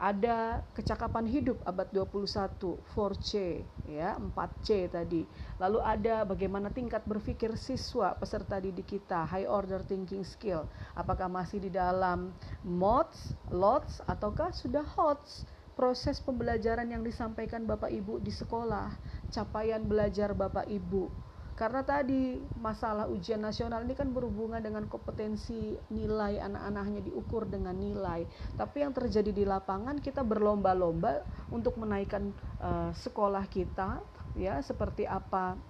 ada 0.03 0.67
kecakapan 0.75 1.31
hidup 1.31 1.63
abad 1.63 1.87
21 1.95 2.59
4C 2.91 3.63
ya 3.87 4.19
4C 4.19 4.91
tadi. 4.91 5.23
Lalu 5.63 5.79
ada 5.79 6.27
bagaimana 6.27 6.75
tingkat 6.75 7.07
berpikir 7.07 7.55
siswa 7.55 8.11
peserta 8.19 8.59
didik 8.59 8.99
kita 8.99 9.23
high 9.23 9.47
order 9.47 9.79
thinking 9.87 10.27
skill. 10.27 10.67
Apakah 10.99 11.31
masih 11.31 11.63
di 11.63 11.71
dalam 11.71 12.35
mods 12.67 13.39
lots 13.55 14.03
ataukah 14.11 14.51
sudah 14.51 14.83
HOTS? 14.83 15.47
Proses 15.73 16.21
pembelajaran 16.21 16.85
yang 16.91 17.01
disampaikan 17.01 17.65
Bapak 17.65 17.89
Ibu 17.89 18.21
di 18.21 18.29
sekolah 18.29 18.93
capaian 19.33 19.81
belajar 19.87 20.35
Bapak 20.37 20.69
Ibu 20.69 21.32
karena 21.53 21.85
tadi 21.85 22.41
masalah 22.57 23.07
ujian 23.13 23.41
nasional 23.41 23.85
ini 23.85 23.93
kan 23.93 24.09
berhubungan 24.11 24.59
dengan 24.65 24.89
kompetensi 24.89 25.77
nilai 25.93 26.41
anak-anaknya 26.41 27.05
diukur 27.13 27.45
dengan 27.45 27.77
nilai. 27.77 28.25
Tapi 28.57 28.83
yang 28.83 28.97
terjadi 28.97 29.31
di 29.31 29.45
lapangan 29.45 30.01
kita 30.01 30.25
berlomba-lomba 30.25 31.23
untuk 31.53 31.77
menaikkan 31.77 32.33
uh, 32.59 32.91
sekolah 32.97 33.45
kita 33.53 34.01
ya 34.33 34.65
seperti 34.65 35.05
apa 35.05 35.61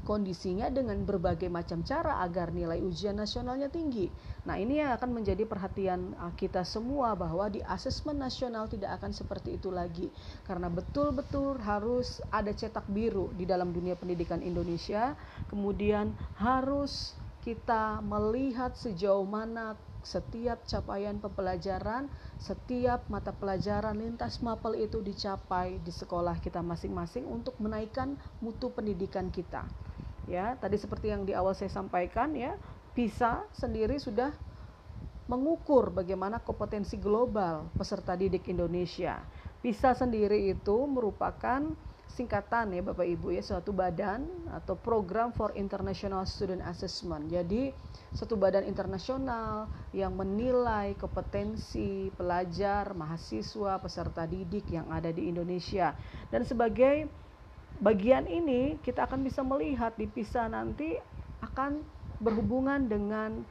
kondisinya 0.00 0.72
dengan 0.72 1.04
berbagai 1.04 1.52
macam 1.52 1.84
cara 1.84 2.24
agar 2.24 2.50
nilai 2.56 2.80
ujian 2.80 3.14
nasionalnya 3.14 3.68
tinggi. 3.68 4.08
Nah, 4.48 4.56
ini 4.56 4.80
yang 4.80 4.96
akan 4.96 5.12
menjadi 5.12 5.44
perhatian 5.44 6.16
uh, 6.16 6.32
kita 6.32 6.64
semua 6.64 7.12
bahwa 7.12 7.52
di 7.52 7.60
asesmen 7.68 8.16
nasional 8.16 8.64
tidak 8.66 8.96
akan 9.00 9.12
seperti 9.12 9.60
itu 9.60 9.68
lagi 9.68 10.08
karena 10.48 10.72
betul-betul 10.72 11.60
harus 11.60 12.24
ada 12.32 12.48
cetak 12.50 12.88
biru 12.88 13.28
di 13.36 13.44
dalam 13.44 13.76
dunia 13.76 13.92
pendidikan 13.94 14.40
Indonesia. 14.40 15.12
Kemudian 15.52 16.16
harus 16.40 17.12
kita 17.44 18.00
melihat 18.00 18.72
sejauh 18.76 19.24
mana 19.28 19.76
setiap 20.00 20.64
capaian 20.64 21.20
pembelajaran, 21.20 22.08
setiap 22.40 23.04
mata 23.12 23.36
pelajaran 23.36 24.00
lintas 24.00 24.40
mapel 24.40 24.80
itu 24.80 25.04
dicapai 25.04 25.76
di 25.84 25.92
sekolah 25.92 26.40
kita 26.40 26.64
masing-masing 26.64 27.28
untuk 27.28 27.52
menaikkan 27.60 28.16
mutu 28.40 28.72
pendidikan 28.72 29.28
kita 29.28 29.68
ya 30.30 30.54
tadi 30.54 30.78
seperti 30.78 31.10
yang 31.10 31.26
di 31.26 31.34
awal 31.34 31.58
saya 31.58 31.74
sampaikan 31.74 32.30
ya 32.38 32.54
PISA 32.94 33.42
sendiri 33.50 33.98
sudah 33.98 34.30
mengukur 35.26 35.94
bagaimana 35.94 36.42
kompetensi 36.42 36.98
global 36.98 37.70
peserta 37.78 38.18
didik 38.18 38.50
Indonesia. 38.50 39.22
PISA 39.62 39.94
sendiri 39.94 40.50
itu 40.50 40.76
merupakan 40.90 41.70
singkatan 42.10 42.74
ya 42.74 42.82
Bapak 42.82 43.06
Ibu 43.06 43.38
ya 43.38 43.42
suatu 43.42 43.70
badan 43.70 44.26
atau 44.50 44.74
program 44.74 45.30
for 45.30 45.54
international 45.54 46.26
student 46.26 46.58
assessment. 46.66 47.30
Jadi 47.30 47.70
satu 48.10 48.34
badan 48.34 48.66
internasional 48.66 49.70
yang 49.94 50.18
menilai 50.18 50.98
kompetensi 50.98 52.10
pelajar, 52.18 52.90
mahasiswa, 52.98 53.78
peserta 53.78 54.26
didik 54.26 54.66
yang 54.74 54.90
ada 54.90 55.14
di 55.14 55.30
Indonesia. 55.30 55.94
Dan 56.34 56.42
sebagai 56.42 57.06
bagian 57.80 58.28
ini 58.28 58.76
kita 58.84 59.08
akan 59.08 59.24
bisa 59.24 59.40
melihat 59.40 59.96
di 59.96 60.04
PISA 60.04 60.52
nanti 60.52 61.00
akan 61.40 61.80
berhubungan 62.20 62.84
dengan 62.84 63.42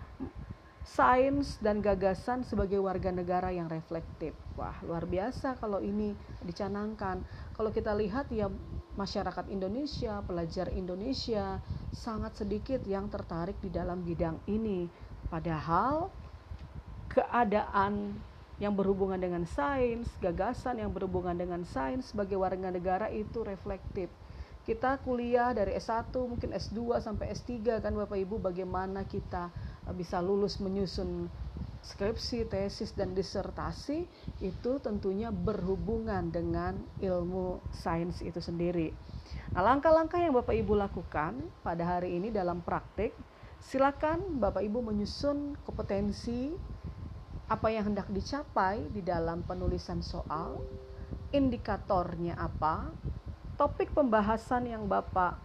sains 0.86 1.58
dan 1.62 1.82
gagasan 1.82 2.46
sebagai 2.46 2.82
warga 2.82 3.14
negara 3.14 3.54
yang 3.54 3.70
reflektif. 3.70 4.34
Wah, 4.58 4.78
luar 4.86 5.06
biasa 5.06 5.58
kalau 5.58 5.82
ini 5.82 6.14
dicanangkan. 6.46 7.22
Kalau 7.54 7.70
kita 7.70 7.94
lihat 7.98 8.30
ya 8.34 8.50
masyarakat 8.98 9.50
Indonesia, 9.54 10.22
pelajar 10.26 10.70
Indonesia 10.74 11.62
sangat 11.94 12.42
sedikit 12.42 12.82
yang 12.86 13.10
tertarik 13.10 13.58
di 13.62 13.70
dalam 13.70 14.02
bidang 14.06 14.42
ini. 14.50 14.90
Padahal 15.30 16.10
keadaan 17.10 18.18
yang 18.60 18.76
berhubungan 18.76 19.20
dengan 19.20 19.48
sains, 19.48 20.12
gagasan 20.20 20.84
yang 20.84 20.92
berhubungan 20.92 21.36
dengan 21.36 21.64
sains 21.64 22.12
sebagai 22.12 22.36
warga 22.36 22.68
negara 22.72 23.08
itu 23.08 23.44
reflektif. 23.44 24.12
Kita 24.68 25.00
kuliah 25.02 25.56
dari 25.56 25.74
S1 25.80 26.12
mungkin 26.14 26.54
S2 26.54 27.00
sampai 27.02 27.32
S3 27.34 27.80
kan 27.82 27.96
Bapak 27.96 28.20
Ibu 28.20 28.38
bagaimana 28.44 29.08
kita 29.08 29.50
eh, 29.88 29.96
bisa 29.96 30.20
lulus 30.20 30.60
menyusun 30.60 31.32
skripsi, 31.80 32.44
tesis 32.52 32.92
dan 32.92 33.16
disertasi 33.16 34.04
itu 34.44 34.72
tentunya 34.84 35.32
berhubungan 35.32 36.28
dengan 36.28 36.76
ilmu 37.00 37.64
sains 37.72 38.20
itu 38.20 38.44
sendiri. 38.44 38.92
Nah, 39.56 39.64
langkah-langkah 39.64 40.20
yang 40.20 40.36
Bapak 40.36 40.54
Ibu 40.54 40.76
lakukan 40.76 41.40
pada 41.64 41.98
hari 41.98 42.20
ini 42.20 42.30
dalam 42.30 42.60
praktik 42.60 43.16
Silakan 43.60 44.40
Bapak 44.40 44.64
Ibu 44.64 44.80
menyusun 44.80 45.60
kompetensi 45.68 46.56
apa 47.50 47.74
yang 47.74 47.90
hendak 47.90 48.06
dicapai 48.14 48.94
di 48.94 49.02
dalam 49.02 49.42
penulisan 49.42 50.06
soal, 50.06 50.62
indikatornya 51.34 52.38
apa, 52.38 52.94
topik 53.58 53.90
pembahasan 53.92 54.70
yang 54.70 54.86
Bapak 54.86 55.42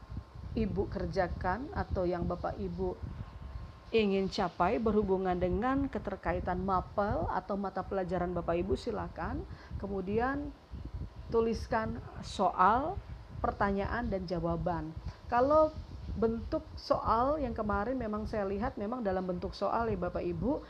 Ibu 0.53 0.87
kerjakan 0.93 1.73
atau 1.73 2.05
yang 2.05 2.29
Bapak 2.29 2.61
Ibu 2.61 2.95
ingin 3.95 4.27
capai 4.29 4.77
berhubungan 4.77 5.39
dengan 5.39 5.87
keterkaitan 5.89 6.61
mapel 6.61 7.25
atau 7.31 7.57
mata 7.57 7.81
pelajaran 7.81 8.37
Bapak 8.37 8.59
Ibu 8.61 8.77
silakan. 8.77 9.41
Kemudian 9.81 10.53
tuliskan 11.33 12.03
soal, 12.21 13.01
pertanyaan 13.41 14.13
dan 14.13 14.29
jawaban. 14.29 14.93
Kalau 15.31 15.73
bentuk 16.15 16.63
soal 16.79 17.43
yang 17.43 17.57
kemarin 17.57 17.99
memang 17.99 18.29
saya 18.29 18.47
lihat 18.47 18.79
memang 18.79 19.03
dalam 19.03 19.27
bentuk 19.27 19.57
soal 19.57 19.91
ya 19.91 19.99
Bapak 19.99 20.23
Ibu 20.23 20.63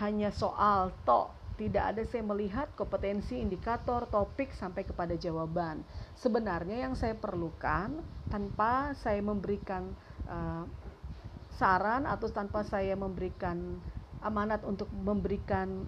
hanya 0.00 0.32
soal 0.32 0.94
tok 1.04 1.34
tidak 1.60 1.94
ada 1.94 2.02
saya 2.08 2.24
melihat 2.24 2.68
kompetensi 2.74 3.36
indikator 3.36 4.08
topik 4.08 4.50
sampai 4.56 4.88
kepada 4.88 5.12
jawaban 5.18 5.84
sebenarnya 6.16 6.88
yang 6.88 6.94
saya 6.96 7.12
perlukan 7.12 8.00
tanpa 8.32 8.96
saya 8.96 9.20
memberikan 9.20 9.92
uh, 10.28 10.64
saran 11.60 12.08
atau 12.08 12.32
tanpa 12.32 12.64
saya 12.64 12.96
memberikan 12.96 13.78
amanat 14.24 14.64
untuk 14.64 14.88
memberikan 14.90 15.84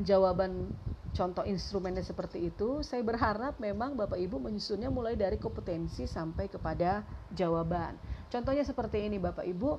jawaban 0.00 0.72
contoh 1.18 1.42
instrumennya 1.42 2.04
seperti 2.04 2.46
itu, 2.46 2.84
saya 2.86 3.02
berharap 3.02 3.58
memang 3.58 3.98
Bapak 3.98 4.20
Ibu 4.20 4.38
menyusunnya 4.38 4.86
mulai 4.92 5.18
dari 5.18 5.40
kompetensi 5.40 6.06
sampai 6.06 6.46
kepada 6.46 7.02
jawaban. 7.34 7.98
Contohnya 8.28 8.62
seperti 8.62 9.08
ini 9.08 9.18
Bapak 9.18 9.42
Ibu, 9.42 9.70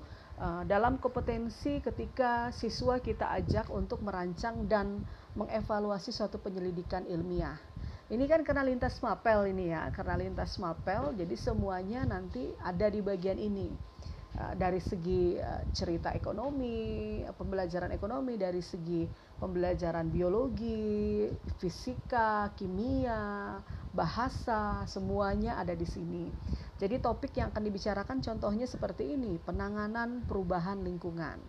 dalam 0.64 1.04
kompetensi 1.04 1.84
ketika 1.84 2.48
siswa 2.56 3.04
kita 3.04 3.28
ajak 3.36 3.68
untuk 3.68 4.00
merancang 4.00 4.64
dan 4.72 5.04
mengevaluasi 5.36 6.16
suatu 6.16 6.40
penyelidikan 6.40 7.04
ilmiah. 7.12 7.60
Ini 8.08 8.24
kan 8.26 8.42
karena 8.42 8.64
lintas 8.64 9.04
mapel 9.04 9.52
ini 9.52 9.76
ya, 9.76 9.92
karena 9.92 10.18
lintas 10.18 10.56
mapel, 10.58 11.14
jadi 11.14 11.36
semuanya 11.36 12.08
nanti 12.08 12.56
ada 12.64 12.88
di 12.88 13.04
bagian 13.04 13.38
ini 13.38 13.70
Eh, 14.40 14.56
dari 14.56 14.80
segi 14.80 15.36
uh, 15.36 15.68
cerita 15.76 16.16
ekonomi, 16.16 17.20
pembelajaran 17.28 17.92
ekonomi, 17.92 18.40
dari 18.40 18.64
segi 18.64 19.04
pembelajaran 19.36 20.08
biologi, 20.08 21.28
fisika, 21.60 22.48
kimia, 22.56 23.60
bahasa, 23.96 24.86
semuanya 24.86 25.58
ada 25.58 25.74
di 25.74 25.86
sini. 25.86 26.30
Jadi 26.80 27.02
topik 27.02 27.36
yang 27.36 27.52
akan 27.52 27.64
dibicarakan 27.66 28.18
contohnya 28.24 28.66
seperti 28.70 29.18
ini, 29.18 29.36
penanganan 29.44 30.24
perubahan 30.26 30.80
lingkungan. 30.86 31.42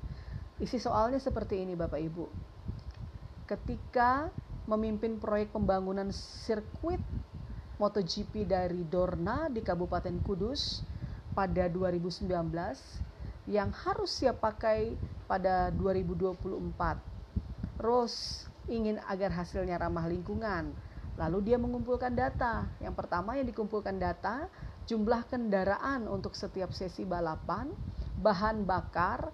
Isi 0.58 0.76
soalnya 0.76 1.22
seperti 1.22 1.62
ini 1.62 1.78
Bapak 1.78 2.00
Ibu. 2.00 2.26
Ketika 3.46 4.28
memimpin 4.66 5.18
proyek 5.18 5.54
pembangunan 5.54 6.10
sirkuit 6.12 7.00
MotoGP 7.80 8.44
dari 8.44 8.84
Dorna 8.84 9.48
di 9.48 9.64
Kabupaten 9.64 10.20
Kudus, 10.20 10.84
pada 11.32 11.70
2019 11.70 12.26
yang 13.48 13.70
harus 13.72 14.10
siap 14.10 14.42
pakai 14.42 14.94
pada 15.24 15.70
2024. 15.74 16.98
Rose 17.80 18.44
ingin 18.68 19.00
agar 19.08 19.32
hasilnya 19.32 19.80
ramah 19.80 20.06
lingkungan. 20.10 20.68
Lalu 21.18 21.52
dia 21.52 21.56
mengumpulkan 21.58 22.14
data. 22.14 22.68
Yang 22.78 22.94
pertama 22.94 23.34
yang 23.38 23.48
dikumpulkan 23.48 23.96
data 23.98 24.46
jumlah 24.90 25.22
kendaraan 25.30 26.10
untuk 26.10 26.34
setiap 26.34 26.74
sesi 26.74 27.06
balapan, 27.06 27.70
bahan 28.18 28.66
bakar, 28.66 29.30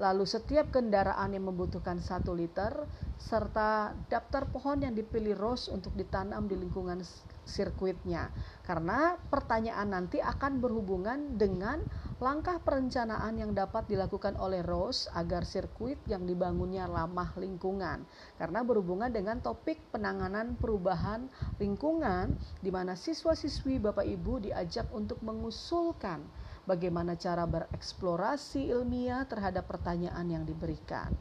lalu 0.00 0.24
setiap 0.24 0.72
kendaraan 0.72 1.36
yang 1.36 1.52
membutuhkan 1.52 2.00
satu 2.00 2.32
liter, 2.32 2.72
serta 3.20 3.92
daftar 4.08 4.48
pohon 4.48 4.80
yang 4.80 4.96
dipilih 4.96 5.36
Rose 5.36 5.68
untuk 5.68 5.92
ditanam 5.92 6.48
di 6.48 6.56
lingkungan 6.56 7.04
sirkuitnya. 7.44 8.32
Karena 8.64 9.20
pertanyaan 9.28 9.92
nanti 9.92 10.16
akan 10.24 10.64
berhubungan 10.64 11.36
dengan 11.36 11.84
langkah 12.20 12.60
perencanaan 12.60 13.40
yang 13.40 13.56
dapat 13.56 13.88
dilakukan 13.88 14.36
oleh 14.36 14.60
Rose 14.60 15.08
agar 15.16 15.48
sirkuit 15.48 15.96
yang 16.04 16.28
dibangunnya 16.28 16.84
ramah 16.84 17.32
lingkungan. 17.40 18.04
Karena 18.36 18.60
berhubungan 18.60 19.08
dengan 19.08 19.40
topik 19.40 19.80
penanganan 19.88 20.60
perubahan 20.60 21.32
lingkungan 21.56 22.36
di 22.60 22.68
mana 22.68 22.92
siswa-siswi 22.92 23.80
Bapak 23.80 24.04
Ibu 24.04 24.44
diajak 24.44 24.92
untuk 24.92 25.24
mengusulkan 25.24 26.20
bagaimana 26.68 27.16
cara 27.16 27.48
bereksplorasi 27.48 28.68
ilmiah 28.68 29.24
terhadap 29.24 29.64
pertanyaan 29.64 30.28
yang 30.28 30.44
diberikan. 30.44 31.16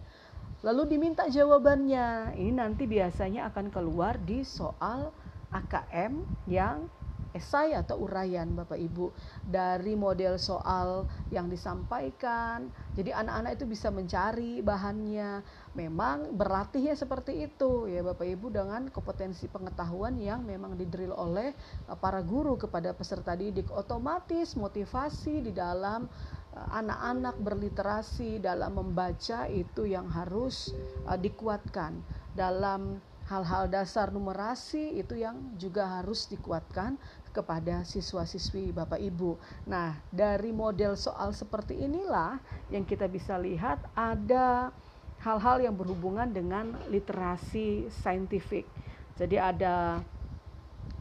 Lalu 0.68 1.00
diminta 1.00 1.32
jawabannya. 1.32 2.36
Ini 2.36 2.52
nanti 2.52 2.84
biasanya 2.84 3.48
akan 3.48 3.72
keluar 3.72 4.20
di 4.20 4.44
soal 4.44 5.16
AKM 5.56 6.28
yang 6.52 6.92
esai 7.34 7.78
atau 7.78 8.02
uraian 8.02 8.50
Bapak 8.58 8.78
Ibu 8.78 9.14
dari 9.46 9.94
model 9.94 10.42
soal 10.42 11.06
yang 11.30 11.46
disampaikan. 11.48 12.70
Jadi 12.98 13.14
anak-anak 13.14 13.62
itu 13.62 13.66
bisa 13.70 13.94
mencari 13.94 14.66
bahannya. 14.66 15.46
Memang 15.78 16.34
berlatihnya 16.34 16.98
seperti 16.98 17.46
itu 17.46 17.86
ya 17.86 18.02
Bapak 18.02 18.26
Ibu 18.26 18.50
dengan 18.50 18.90
kompetensi 18.90 19.46
pengetahuan 19.46 20.18
yang 20.18 20.42
memang 20.42 20.74
didrill 20.74 21.14
oleh 21.14 21.54
uh, 21.86 21.96
para 21.96 22.26
guru 22.26 22.58
kepada 22.58 22.92
peserta 22.98 23.38
didik. 23.38 23.70
Otomatis 23.70 24.58
motivasi 24.58 25.46
di 25.46 25.52
dalam 25.54 26.10
uh, 26.58 26.70
anak-anak 26.74 27.38
berliterasi 27.38 28.42
dalam 28.42 28.82
membaca 28.82 29.46
itu 29.46 29.86
yang 29.86 30.10
harus 30.10 30.74
uh, 31.06 31.16
dikuatkan 31.16 32.02
dalam 32.34 32.98
hal-hal 33.30 33.70
dasar 33.70 34.10
numerasi 34.10 34.98
itu 34.98 35.14
yang 35.22 35.38
juga 35.54 36.02
harus 36.02 36.26
dikuatkan 36.26 36.98
kepada 37.30 37.86
siswa-siswi 37.86 38.74
Bapak 38.74 38.98
Ibu. 38.98 39.38
Nah, 39.70 40.02
dari 40.10 40.50
model 40.50 40.98
soal 40.98 41.30
seperti 41.38 41.78
inilah 41.78 42.42
yang 42.74 42.84
kita 42.90 43.06
bisa 43.06 43.38
lihat 43.38 43.86
ada 43.94 44.74
hal-hal 45.22 45.62
yang 45.62 45.78
berhubungan 45.78 46.26
dengan 46.34 46.74
literasi 46.90 47.94
saintifik. 47.94 48.66
Jadi 49.14 49.38
ada 49.38 50.02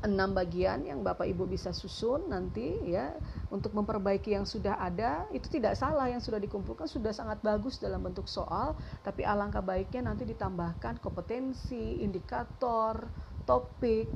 enam 0.07 0.31
bagian 0.31 0.87
yang 0.87 1.03
Bapak 1.03 1.27
Ibu 1.27 1.51
bisa 1.51 1.75
susun 1.75 2.31
nanti 2.31 2.79
ya 2.87 3.11
untuk 3.51 3.75
memperbaiki 3.75 4.35
yang 4.35 4.47
sudah 4.47 4.79
ada. 4.79 5.27
Itu 5.35 5.51
tidak 5.51 5.75
salah 5.75 6.07
yang 6.07 6.23
sudah 6.23 6.39
dikumpulkan 6.39 6.87
sudah 6.87 7.11
sangat 7.11 7.43
bagus 7.43 7.83
dalam 7.83 8.03
bentuk 8.03 8.31
soal 8.31 8.79
tapi 9.03 9.27
alangkah 9.27 9.63
baiknya 9.63 10.07
nanti 10.07 10.23
ditambahkan 10.29 11.03
kompetensi, 11.03 11.99
indikator, 12.03 13.11
topik 13.43 14.07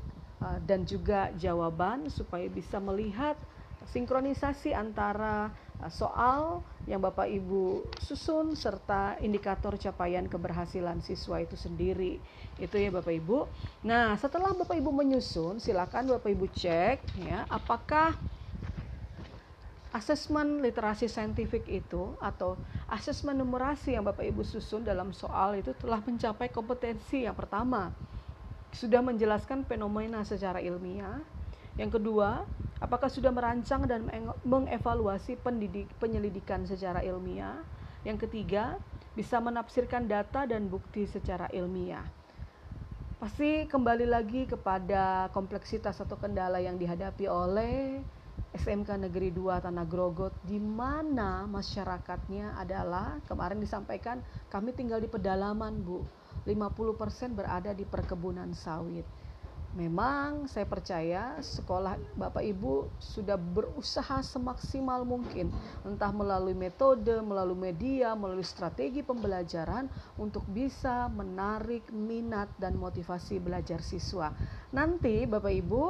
uh, 0.44 0.58
dan 0.62 0.86
juga 0.86 1.34
jawaban 1.34 2.06
supaya 2.12 2.46
bisa 2.46 2.78
melihat 2.78 3.34
sinkronisasi 3.90 4.76
antara 4.76 5.50
soal 5.90 6.62
yang 6.86 6.98
Bapak 6.98 7.30
Ibu 7.30 7.94
susun 7.98 8.58
serta 8.58 9.18
indikator 9.22 9.74
capaian 9.78 10.26
keberhasilan 10.26 10.98
siswa 11.02 11.38
itu 11.42 11.54
sendiri. 11.54 12.18
Itu 12.58 12.78
ya 12.78 12.90
Bapak 12.90 13.14
Ibu. 13.14 13.38
Nah, 13.86 14.14
setelah 14.18 14.54
Bapak 14.54 14.78
Ibu 14.78 14.90
menyusun, 14.90 15.58
silakan 15.62 16.10
Bapak 16.10 16.30
Ibu 16.30 16.46
cek 16.50 16.98
ya 17.22 17.46
apakah 17.50 18.14
asesmen 19.92 20.64
literasi 20.64 21.04
saintifik 21.06 21.68
itu 21.68 22.16
atau 22.18 22.56
asesmen 22.88 23.36
numerasi 23.36 23.94
yang 23.94 24.02
Bapak 24.02 24.24
Ibu 24.24 24.42
susun 24.42 24.82
dalam 24.82 25.12
soal 25.12 25.60
itu 25.60 25.76
telah 25.76 26.00
mencapai 26.00 26.48
kompetensi 26.48 27.28
yang 27.28 27.36
pertama 27.36 27.92
sudah 28.72 29.04
menjelaskan 29.04 29.68
fenomena 29.68 30.24
secara 30.24 30.58
ilmiah. 30.64 31.20
Yang 31.76 32.00
kedua, 32.00 32.48
apakah 32.92 33.08
sudah 33.08 33.32
merancang 33.32 33.88
dan 33.88 34.04
mengevaluasi 34.44 35.40
pendidik, 35.40 35.88
penyelidikan 35.96 36.68
secara 36.68 37.00
ilmiah. 37.00 37.56
Yang 38.04 38.28
ketiga, 38.28 38.76
bisa 39.16 39.40
menafsirkan 39.40 40.04
data 40.04 40.44
dan 40.44 40.68
bukti 40.68 41.08
secara 41.08 41.48
ilmiah. 41.56 42.04
Pasti 43.16 43.64
kembali 43.64 44.04
lagi 44.04 44.44
kepada 44.44 45.32
kompleksitas 45.32 46.04
atau 46.04 46.20
kendala 46.20 46.60
yang 46.60 46.76
dihadapi 46.76 47.24
oleh 47.32 48.04
SMK 48.52 49.08
Negeri 49.08 49.32
2 49.32 49.64
Tanah 49.64 49.88
Grogot 49.88 50.36
di 50.44 50.60
mana 50.60 51.48
masyarakatnya 51.48 52.60
adalah 52.60 53.24
kemarin 53.24 53.56
disampaikan 53.56 54.20
kami 54.52 54.76
tinggal 54.76 55.00
di 55.00 55.08
pedalaman 55.08 55.80
Bu 55.80 56.04
50% 56.44 57.32
berada 57.32 57.72
di 57.72 57.88
perkebunan 57.88 58.52
sawit 58.52 59.06
Memang 59.72 60.52
saya 60.52 60.68
percaya 60.68 61.40
sekolah 61.40 61.96
Bapak 62.20 62.44
Ibu 62.44 62.92
sudah 63.00 63.40
berusaha 63.40 64.20
semaksimal 64.20 65.00
mungkin 65.08 65.48
entah 65.80 66.12
melalui 66.12 66.52
metode, 66.52 67.24
melalui 67.24 67.72
media, 67.72 68.12
melalui 68.12 68.44
strategi 68.44 69.00
pembelajaran 69.00 69.88
untuk 70.20 70.44
bisa 70.44 71.08
menarik 71.08 71.88
minat 71.88 72.52
dan 72.60 72.76
motivasi 72.76 73.40
belajar 73.40 73.80
siswa. 73.80 74.28
Nanti 74.76 75.24
Bapak 75.24 75.56
Ibu 75.56 75.82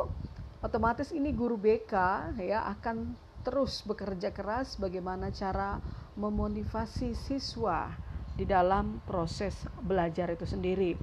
otomatis 0.63 1.11
ini 1.11 1.35
guru 1.35 1.59
BK 1.59 1.95
ya 2.39 2.63
akan 2.79 3.19
terus 3.43 3.83
bekerja 3.83 4.31
keras 4.31 4.79
bagaimana 4.79 5.35
cara 5.35 5.83
memotivasi 6.15 7.19
siswa 7.19 7.91
di 8.39 8.47
dalam 8.47 9.03
proses 9.03 9.67
belajar 9.83 10.31
itu 10.31 10.47
sendiri. 10.47 10.95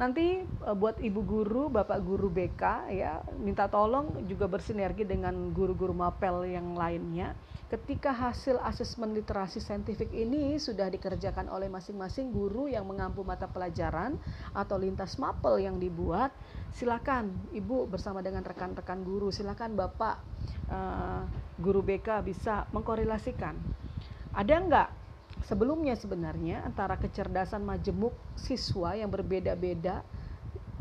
Nanti 0.00 0.40
uh, 0.64 0.72
buat 0.72 0.96
ibu 1.04 1.20
guru, 1.20 1.68
bapak 1.68 2.00
guru 2.00 2.32
BK 2.32 2.62
ya, 2.96 3.20
minta 3.36 3.68
tolong 3.68 4.24
juga 4.24 4.48
bersinergi 4.48 5.04
dengan 5.04 5.52
guru-guru 5.52 5.92
mapel 5.92 6.48
yang 6.48 6.72
lainnya. 6.72 7.36
Ketika 7.68 8.12
hasil 8.12 8.60
asesmen 8.64 9.16
literasi 9.16 9.56
saintifik 9.56 10.12
ini 10.12 10.60
sudah 10.60 10.92
dikerjakan 10.92 11.48
oleh 11.48 11.72
masing-masing 11.72 12.28
guru 12.28 12.68
yang 12.68 12.84
mengampu 12.84 13.24
mata 13.24 13.48
pelajaran 13.48 14.16
atau 14.52 14.76
lintas 14.76 15.16
mapel 15.16 15.56
yang 15.60 15.80
dibuat, 15.80 16.32
silakan 16.72 17.32
ibu 17.52 17.88
bersama 17.88 18.20
dengan 18.20 18.44
rekan-rekan 18.44 19.00
guru, 19.00 19.32
silakan 19.32 19.76
bapak 19.76 20.20
uh, 20.68 21.24
guru 21.60 21.80
BK 21.80 22.24
bisa 22.24 22.68
mengkorelasikan. 22.76 23.56
Ada 24.36 24.54
nggak 24.56 24.88
sebelumnya 25.46 25.94
sebenarnya 25.98 26.62
antara 26.62 26.98
kecerdasan 26.98 27.62
majemuk 27.66 28.14
siswa 28.38 28.94
yang 28.94 29.10
berbeda-beda 29.10 30.02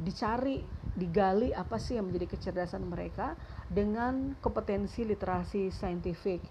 dicari 0.02 0.62
digali 0.92 1.56
apa 1.56 1.80
sih 1.80 1.96
yang 1.96 2.12
menjadi 2.12 2.36
kecerdasan 2.36 2.84
mereka 2.84 3.38
dengan 3.72 4.36
kompetensi 4.44 5.08
literasi 5.08 5.72
saintifik. 5.72 6.44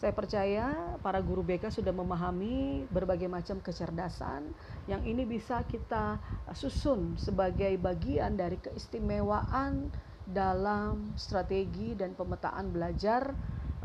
Saya 0.00 0.16
percaya 0.16 0.96
para 1.04 1.20
guru 1.20 1.44
BK 1.44 1.68
sudah 1.68 1.92
memahami 1.92 2.88
berbagai 2.88 3.28
macam 3.28 3.60
kecerdasan 3.60 4.48
yang 4.88 5.04
ini 5.04 5.28
bisa 5.28 5.60
kita 5.68 6.16
susun 6.56 7.20
sebagai 7.20 7.76
bagian 7.76 8.32
dari 8.32 8.56
keistimewaan 8.56 9.92
dalam 10.24 11.12
strategi 11.20 11.92
dan 11.92 12.16
pemetaan 12.16 12.72
belajar 12.72 13.36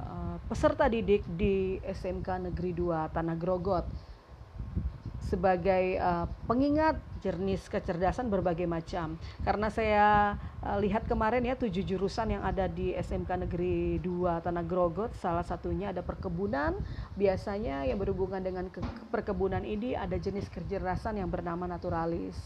Eh, 0.05 0.37
peserta 0.45 0.85
didik 0.85 1.25
di 1.25 1.81
SMK 1.81 2.51
Negeri 2.51 2.71
2 2.77 3.09
Tanah 3.09 3.33
Grogot 3.33 3.85
sebagai 5.25 5.97
uh, 5.97 6.29
pengingat 6.45 7.01
jernis 7.25 7.65
kecerdasan 7.65 8.29
berbagai 8.29 8.69
macam. 8.69 9.17
Karena 9.41 9.73
saya 9.73 10.37
uh, 10.61 10.77
lihat 10.77 11.09
kemarin 11.09 11.41
ya 11.41 11.57
tujuh 11.57 11.81
jurusan 11.81 12.37
yang 12.37 12.45
ada 12.45 12.69
di 12.69 12.93
SMK 12.93 13.49
Negeri 13.49 13.97
2 14.05 14.45
Tanah 14.45 14.61
Grogot, 14.61 15.09
salah 15.17 15.41
satunya 15.41 15.89
ada 15.89 16.05
perkebunan. 16.05 16.77
Biasanya 17.17 17.89
yang 17.89 17.97
berhubungan 17.97 18.45
dengan 18.45 18.69
ke 18.69 18.85
perkebunan 19.09 19.65
ini 19.65 19.97
ada 19.97 20.13
jenis 20.13 20.45
kecerdasan 20.53 21.17
yang 21.17 21.33
bernama 21.33 21.65
naturalis 21.65 22.37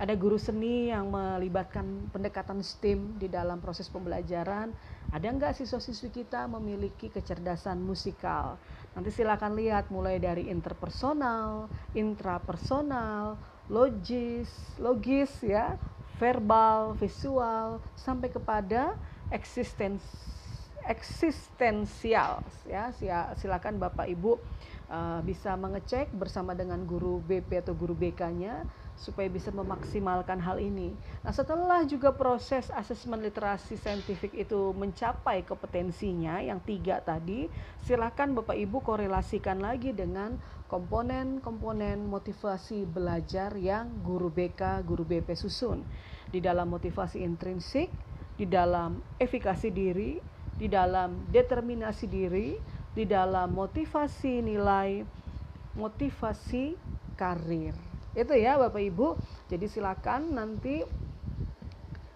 ada 0.00 0.16
guru 0.16 0.40
seni 0.40 0.88
yang 0.88 1.12
melibatkan 1.12 2.08
pendekatan 2.10 2.64
STEAM 2.64 3.20
di 3.20 3.28
dalam 3.28 3.60
proses 3.60 3.92
pembelajaran. 3.92 4.72
Ada 5.12 5.28
nggak 5.28 5.52
siswa-siswi 5.60 6.24
kita 6.24 6.48
memiliki 6.48 7.12
kecerdasan 7.12 7.84
musikal? 7.84 8.56
Nanti 8.96 9.12
silakan 9.12 9.52
lihat 9.60 9.92
mulai 9.92 10.16
dari 10.16 10.48
interpersonal, 10.48 11.68
intrapersonal, 11.92 13.36
logis, 13.68 14.48
logis 14.80 15.28
ya, 15.44 15.76
verbal, 16.16 16.96
visual, 16.96 17.76
sampai 17.92 18.32
kepada 18.32 18.96
eksistens 19.28 20.00
eksistensial 20.82 22.42
ya 22.66 22.90
silakan 23.38 23.78
Bapak 23.78 24.10
Ibu 24.10 24.34
uh, 24.90 25.22
bisa 25.22 25.54
mengecek 25.54 26.10
bersama 26.10 26.58
dengan 26.58 26.82
guru 26.82 27.22
BP 27.22 27.62
atau 27.62 27.74
guru 27.78 27.94
BK-nya 27.94 28.66
supaya 28.96 29.26
bisa 29.26 29.50
memaksimalkan 29.50 30.38
hal 30.38 30.62
ini. 30.62 30.94
Nah, 31.26 31.34
setelah 31.34 31.82
juga 31.88 32.14
proses 32.14 32.70
asesmen 32.70 33.24
literasi 33.24 33.74
saintifik 33.74 34.36
itu 34.36 34.70
mencapai 34.76 35.42
kompetensinya 35.42 36.38
yang 36.38 36.62
tiga 36.62 37.02
tadi, 37.02 37.50
silakan 37.82 38.38
Bapak 38.38 38.54
Ibu 38.54 38.78
korelasikan 38.84 39.58
lagi 39.58 39.90
dengan 39.90 40.38
komponen-komponen 40.70 42.08
motivasi 42.08 42.88
belajar 42.88 43.52
yang 43.58 43.90
guru 44.00 44.32
BK, 44.32 44.86
guru 44.86 45.04
BP 45.04 45.36
susun. 45.36 45.84
Di 46.32 46.40
dalam 46.40 46.72
motivasi 46.72 47.20
intrinsik, 47.20 47.92
di 48.40 48.48
dalam 48.48 48.96
efikasi 49.20 49.68
diri, 49.68 50.16
di 50.56 50.70
dalam 50.70 51.28
determinasi 51.28 52.08
diri, 52.08 52.56
di 52.96 53.04
dalam 53.04 53.52
motivasi 53.52 54.40
nilai, 54.40 55.04
motivasi 55.76 56.76
karir. 57.16 57.91
Itu 58.12 58.36
ya 58.36 58.60
Bapak 58.60 58.84
Ibu. 58.84 59.16
Jadi 59.48 59.66
silakan 59.72 60.36
nanti 60.36 60.84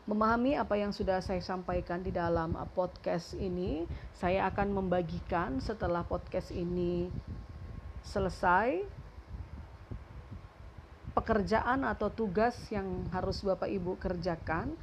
memahami 0.05 0.55
apa 0.55 0.77
yang 0.77 0.93
sudah 0.93 1.25
saya 1.25 1.41
sampaikan 1.41 2.05
di 2.05 2.13
dalam 2.13 2.53
podcast 2.77 3.33
ini. 3.33 3.89
Saya 4.13 4.45
akan 4.53 4.77
membagikan 4.77 5.57
setelah 5.57 6.05
podcast 6.05 6.53
ini 6.53 7.09
selesai 8.05 8.85
pekerjaan 11.17 11.89
atau 11.89 12.13
tugas 12.13 12.61
yang 12.69 13.09
harus 13.09 13.41
Bapak 13.41 13.73
Ibu 13.73 13.97
kerjakan. 13.97 14.77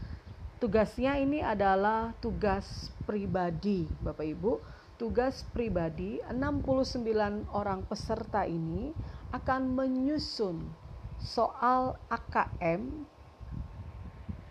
Tugasnya 0.58 1.22
ini 1.22 1.46
adalah 1.46 2.18
tugas 2.26 2.90
pribadi, 3.06 3.86
Bapak 4.02 4.26
Ibu. 4.26 4.52
Tugas 4.98 5.46
pribadi 5.54 6.18
69 6.34 7.06
orang 7.54 7.86
peserta 7.86 8.50
ini 8.50 8.90
akan 9.30 9.78
menyusun 9.78 10.83
soal 11.24 11.96
AKM 12.12 13.08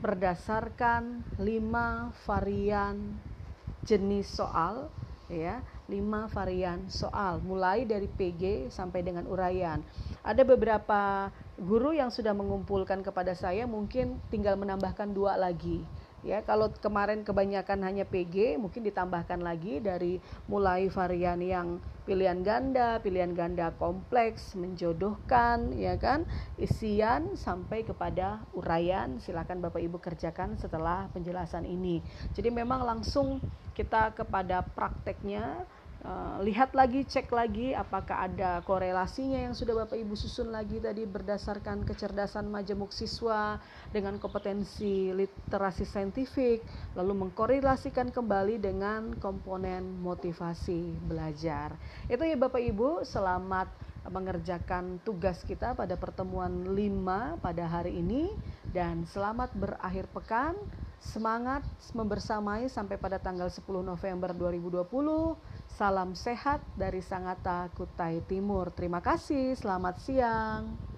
berdasarkan 0.01 1.23
lima 1.37 2.11
varian 2.25 3.21
jenis 3.85 4.41
soal 4.41 4.89
ya 5.29 5.61
lima 5.87 6.27
varian 6.33 6.89
soal 6.89 7.45
mulai 7.45 7.85
dari 7.85 8.09
PG 8.09 8.73
sampai 8.73 9.05
dengan 9.05 9.29
uraian 9.29 9.85
ada 10.25 10.43
beberapa 10.43 11.29
guru 11.61 11.93
yang 11.93 12.09
sudah 12.09 12.33
mengumpulkan 12.33 13.05
kepada 13.05 13.37
saya 13.37 13.69
mungkin 13.69 14.17
tinggal 14.33 14.57
menambahkan 14.57 15.13
dua 15.13 15.37
lagi 15.37 15.85
ya 16.23 16.43
kalau 16.47 16.71
kemarin 16.71 17.27
kebanyakan 17.27 17.83
hanya 17.83 18.07
PG 18.07 18.59
mungkin 18.59 18.87
ditambahkan 18.87 19.43
lagi 19.43 19.83
dari 19.83 20.23
mulai 20.47 20.87
varian 20.87 21.43
yang 21.43 21.69
pilihan 22.03 22.43
ganda 22.43 22.99
pilihan 22.99 23.31
ganda 23.31 23.71
kompleks 23.79 24.59
menjodohkan 24.59 25.75
ya 25.79 25.95
kan? 25.99 26.27
Isian 26.59 27.39
sampai 27.39 27.87
kepada 27.87 28.43
uraian. 28.55 29.19
Silakan 29.23 29.63
Bapak 29.63 29.83
Ibu 29.83 30.03
kerjakan 30.03 30.59
setelah 30.59 31.07
penjelasan 31.15 31.67
ini. 31.67 32.03
Jadi 32.35 32.51
memang 32.51 32.83
langsung 32.83 33.39
kita 33.73 34.13
kepada 34.13 34.63
prakteknya 34.63 35.65
Uh, 36.03 36.43
lihat 36.43 36.75
lagi, 36.75 37.07
cek 37.07 37.31
lagi 37.31 37.79
apakah 37.79 38.27
ada 38.27 38.59
korelasinya 38.67 39.39
yang 39.39 39.55
sudah 39.55 39.87
Bapak 39.87 39.95
Ibu 39.95 40.19
susun 40.19 40.51
lagi 40.51 40.83
tadi 40.83 41.07
berdasarkan 41.07 41.87
kecerdasan 41.87 42.51
majemuk 42.51 42.91
siswa 42.91 43.63
dengan 43.95 44.19
kompetensi 44.19 45.15
literasi 45.15 45.87
saintifik, 45.87 46.67
lalu 46.99 47.23
mengkorelasikan 47.23 48.11
kembali 48.11 48.59
dengan 48.59 49.15
komponen 49.23 50.03
motivasi 50.03 51.07
belajar. 51.07 51.79
Itu 52.11 52.27
ya 52.27 52.35
Bapak 52.35 52.59
Ibu, 52.59 53.07
selamat 53.07 53.71
mengerjakan 54.11 54.99
tugas 55.07 55.47
kita 55.47 55.79
pada 55.79 55.95
pertemuan 55.95 56.75
5 56.75 57.39
pada 57.39 57.65
hari 57.71 58.03
ini 58.03 58.35
dan 58.75 59.07
selamat 59.07 59.55
berakhir 59.55 60.11
pekan. 60.11 60.59
Semangat 61.03 61.67
membersamai 61.95 62.71
sampai 62.71 62.95
pada 62.95 63.19
tanggal 63.19 63.51
10 63.51 63.63
November 63.83 64.31
2020. 64.35 65.52
Salam 65.73 66.13
sehat 66.13 66.61
dari 66.77 67.01
Sangatta 67.01 67.73
Kutai 67.73 68.21
Timur. 68.29 68.69
Terima 68.77 69.01
kasih. 69.01 69.57
Selamat 69.57 69.97
siang. 70.05 70.92